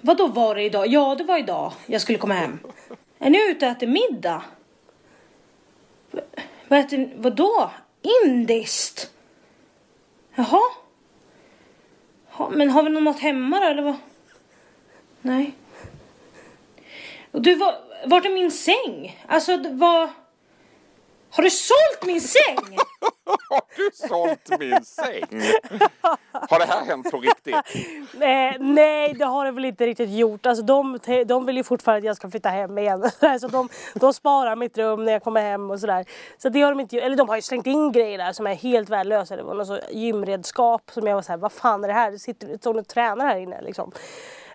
Vad 0.00 0.16
då 0.16 0.26
var 0.26 0.54
det 0.54 0.62
idag? 0.62 0.86
Ja, 0.86 1.14
det 1.14 1.24
var 1.24 1.38
idag 1.38 1.72
jag 1.86 2.00
skulle 2.00 2.18
komma 2.18 2.34
hem. 2.34 2.58
Är 3.18 3.30
ni 3.30 3.50
ute 3.50 3.66
och 3.66 3.72
äter 3.72 3.86
middag? 3.86 4.42
Vad 6.68 6.78
äter 6.78 7.12
Vadå? 7.16 7.70
Indiskt? 8.24 9.10
Jaha? 10.34 10.60
Ha, 12.30 12.50
men 12.50 12.70
har 12.70 12.82
vi 12.82 12.90
någon 12.90 13.02
mat 13.02 13.18
hemma 13.18 13.60
då, 13.60 13.66
eller 13.66 13.82
vad? 13.82 13.96
Nej. 15.20 15.52
Och 17.30 17.42
du, 17.42 17.54
var, 17.54 17.74
vart 18.06 18.24
är 18.24 18.30
min 18.30 18.50
säng? 18.50 19.24
Alltså, 19.26 19.58
vad... 19.70 20.08
Har 21.36 21.42
du 21.42 21.50
sålt 21.50 22.06
min 22.06 22.20
säng? 22.20 22.78
Har 23.48 23.62
du 23.76 23.90
sålt 23.94 24.60
min 24.60 24.84
säng? 24.84 25.42
Har 26.32 26.58
det 26.58 26.64
här 26.64 26.84
hänt 26.84 27.10
på 27.10 27.20
riktigt? 27.20 27.56
Nej, 28.14 28.56
nej, 28.60 29.14
det 29.14 29.24
har 29.24 29.44
det 29.44 29.50
väl 29.50 29.64
inte 29.64 29.86
riktigt 29.86 30.10
gjort. 30.10 30.46
Alltså, 30.46 30.64
de, 30.64 30.98
de 31.26 31.46
vill 31.46 31.56
ju 31.56 31.64
fortfarande 31.64 31.98
att 31.98 32.04
jag 32.04 32.16
ska 32.16 32.30
flytta 32.30 32.48
hem 32.48 32.78
igen. 32.78 33.10
Så 33.40 33.48
de, 33.48 33.68
de 33.94 34.14
sparar 34.14 34.56
mitt 34.56 34.78
rum 34.78 35.04
när 35.04 35.12
jag 35.12 35.22
kommer 35.22 35.42
hem 35.42 35.70
och 35.70 35.80
sådär. 35.80 36.04
Så 36.38 36.48
det 36.48 36.60
har 36.60 36.70
de 36.70 36.80
inte 36.80 37.00
Eller 37.00 37.16
de 37.16 37.28
har 37.28 37.36
ju 37.36 37.42
slängt 37.42 37.66
in 37.66 37.92
grejer 37.92 38.18
där 38.18 38.32
som 38.32 38.46
är 38.46 38.54
helt 38.54 38.88
värdelösa. 38.88 39.36
Det 39.36 39.42
var 39.42 39.54
något 39.54 39.66
så 39.66 39.78
gymredskap 39.90 40.90
som 40.90 41.06
jag 41.06 41.14
var 41.14 41.22
såhär, 41.22 41.38
vad 41.38 41.52
fan 41.52 41.84
är 41.84 41.88
det 41.88 41.94
här? 41.94 42.10
Det 42.10 42.18
sitter 42.18 42.76
och 42.78 42.88
tränar 42.88 43.26
här 43.26 43.36
inne 43.36 43.62
liksom. 43.62 43.92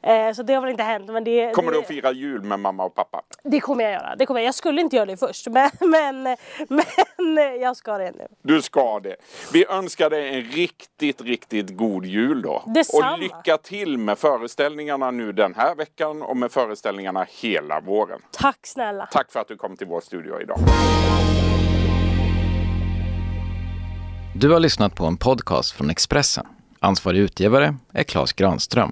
Eh, 0.03 0.33
så 0.33 0.43
det 0.43 0.53
har 0.53 0.61
väl 0.61 0.71
inte 0.71 0.83
hänt. 0.83 1.11
Men 1.11 1.23
det, 1.23 1.51
kommer 1.51 1.71
det, 1.71 1.77
du 1.77 1.81
att 1.81 1.87
fira 1.87 2.11
jul 2.11 2.43
med 2.43 2.59
mamma 2.59 2.83
och 2.83 2.95
pappa? 2.95 3.21
Det 3.43 3.59
kommer 3.59 3.83
jag 3.83 3.93
göra. 3.93 4.15
Det 4.15 4.25
kommer 4.25 4.39
jag. 4.39 4.47
jag 4.47 4.55
skulle 4.55 4.81
inte 4.81 4.95
göra 4.95 5.05
det 5.05 5.17
först 5.17 5.47
men, 5.47 5.69
men, 5.89 6.37
men 7.17 7.59
jag 7.61 7.77
ska 7.77 7.97
det 7.97 8.11
nu. 8.11 8.27
Du 8.41 8.61
ska 8.61 8.99
det. 8.99 9.15
Vi 9.53 9.65
önskar 9.65 10.09
dig 10.09 10.35
en 10.35 10.43
riktigt, 10.43 11.21
riktigt 11.21 11.77
god 11.77 12.05
jul 12.05 12.41
då. 12.41 12.63
Detsamma. 12.65 13.13
Och 13.13 13.19
lycka 13.19 13.57
till 13.57 13.97
med 13.97 14.17
föreställningarna 14.17 15.11
nu 15.11 15.31
den 15.31 15.55
här 15.55 15.75
veckan 15.75 16.21
och 16.21 16.37
med 16.37 16.51
föreställningarna 16.51 17.25
hela 17.29 17.79
våren. 17.79 18.21
Tack 18.31 18.67
snälla. 18.67 19.05
Tack 19.11 19.31
för 19.31 19.39
att 19.39 19.47
du 19.47 19.55
kom 19.55 19.77
till 19.77 19.87
vår 19.87 20.01
studio 20.01 20.41
idag. 20.41 20.57
Du 24.35 24.51
har 24.51 24.59
lyssnat 24.59 24.95
på 24.95 25.05
en 25.05 25.17
podcast 25.17 25.71
från 25.71 25.89
Expressen. 25.89 26.45
Ansvarig 26.79 27.19
utgivare 27.19 27.75
är 27.93 28.03
Klas 28.03 28.33
Granström. 28.33 28.91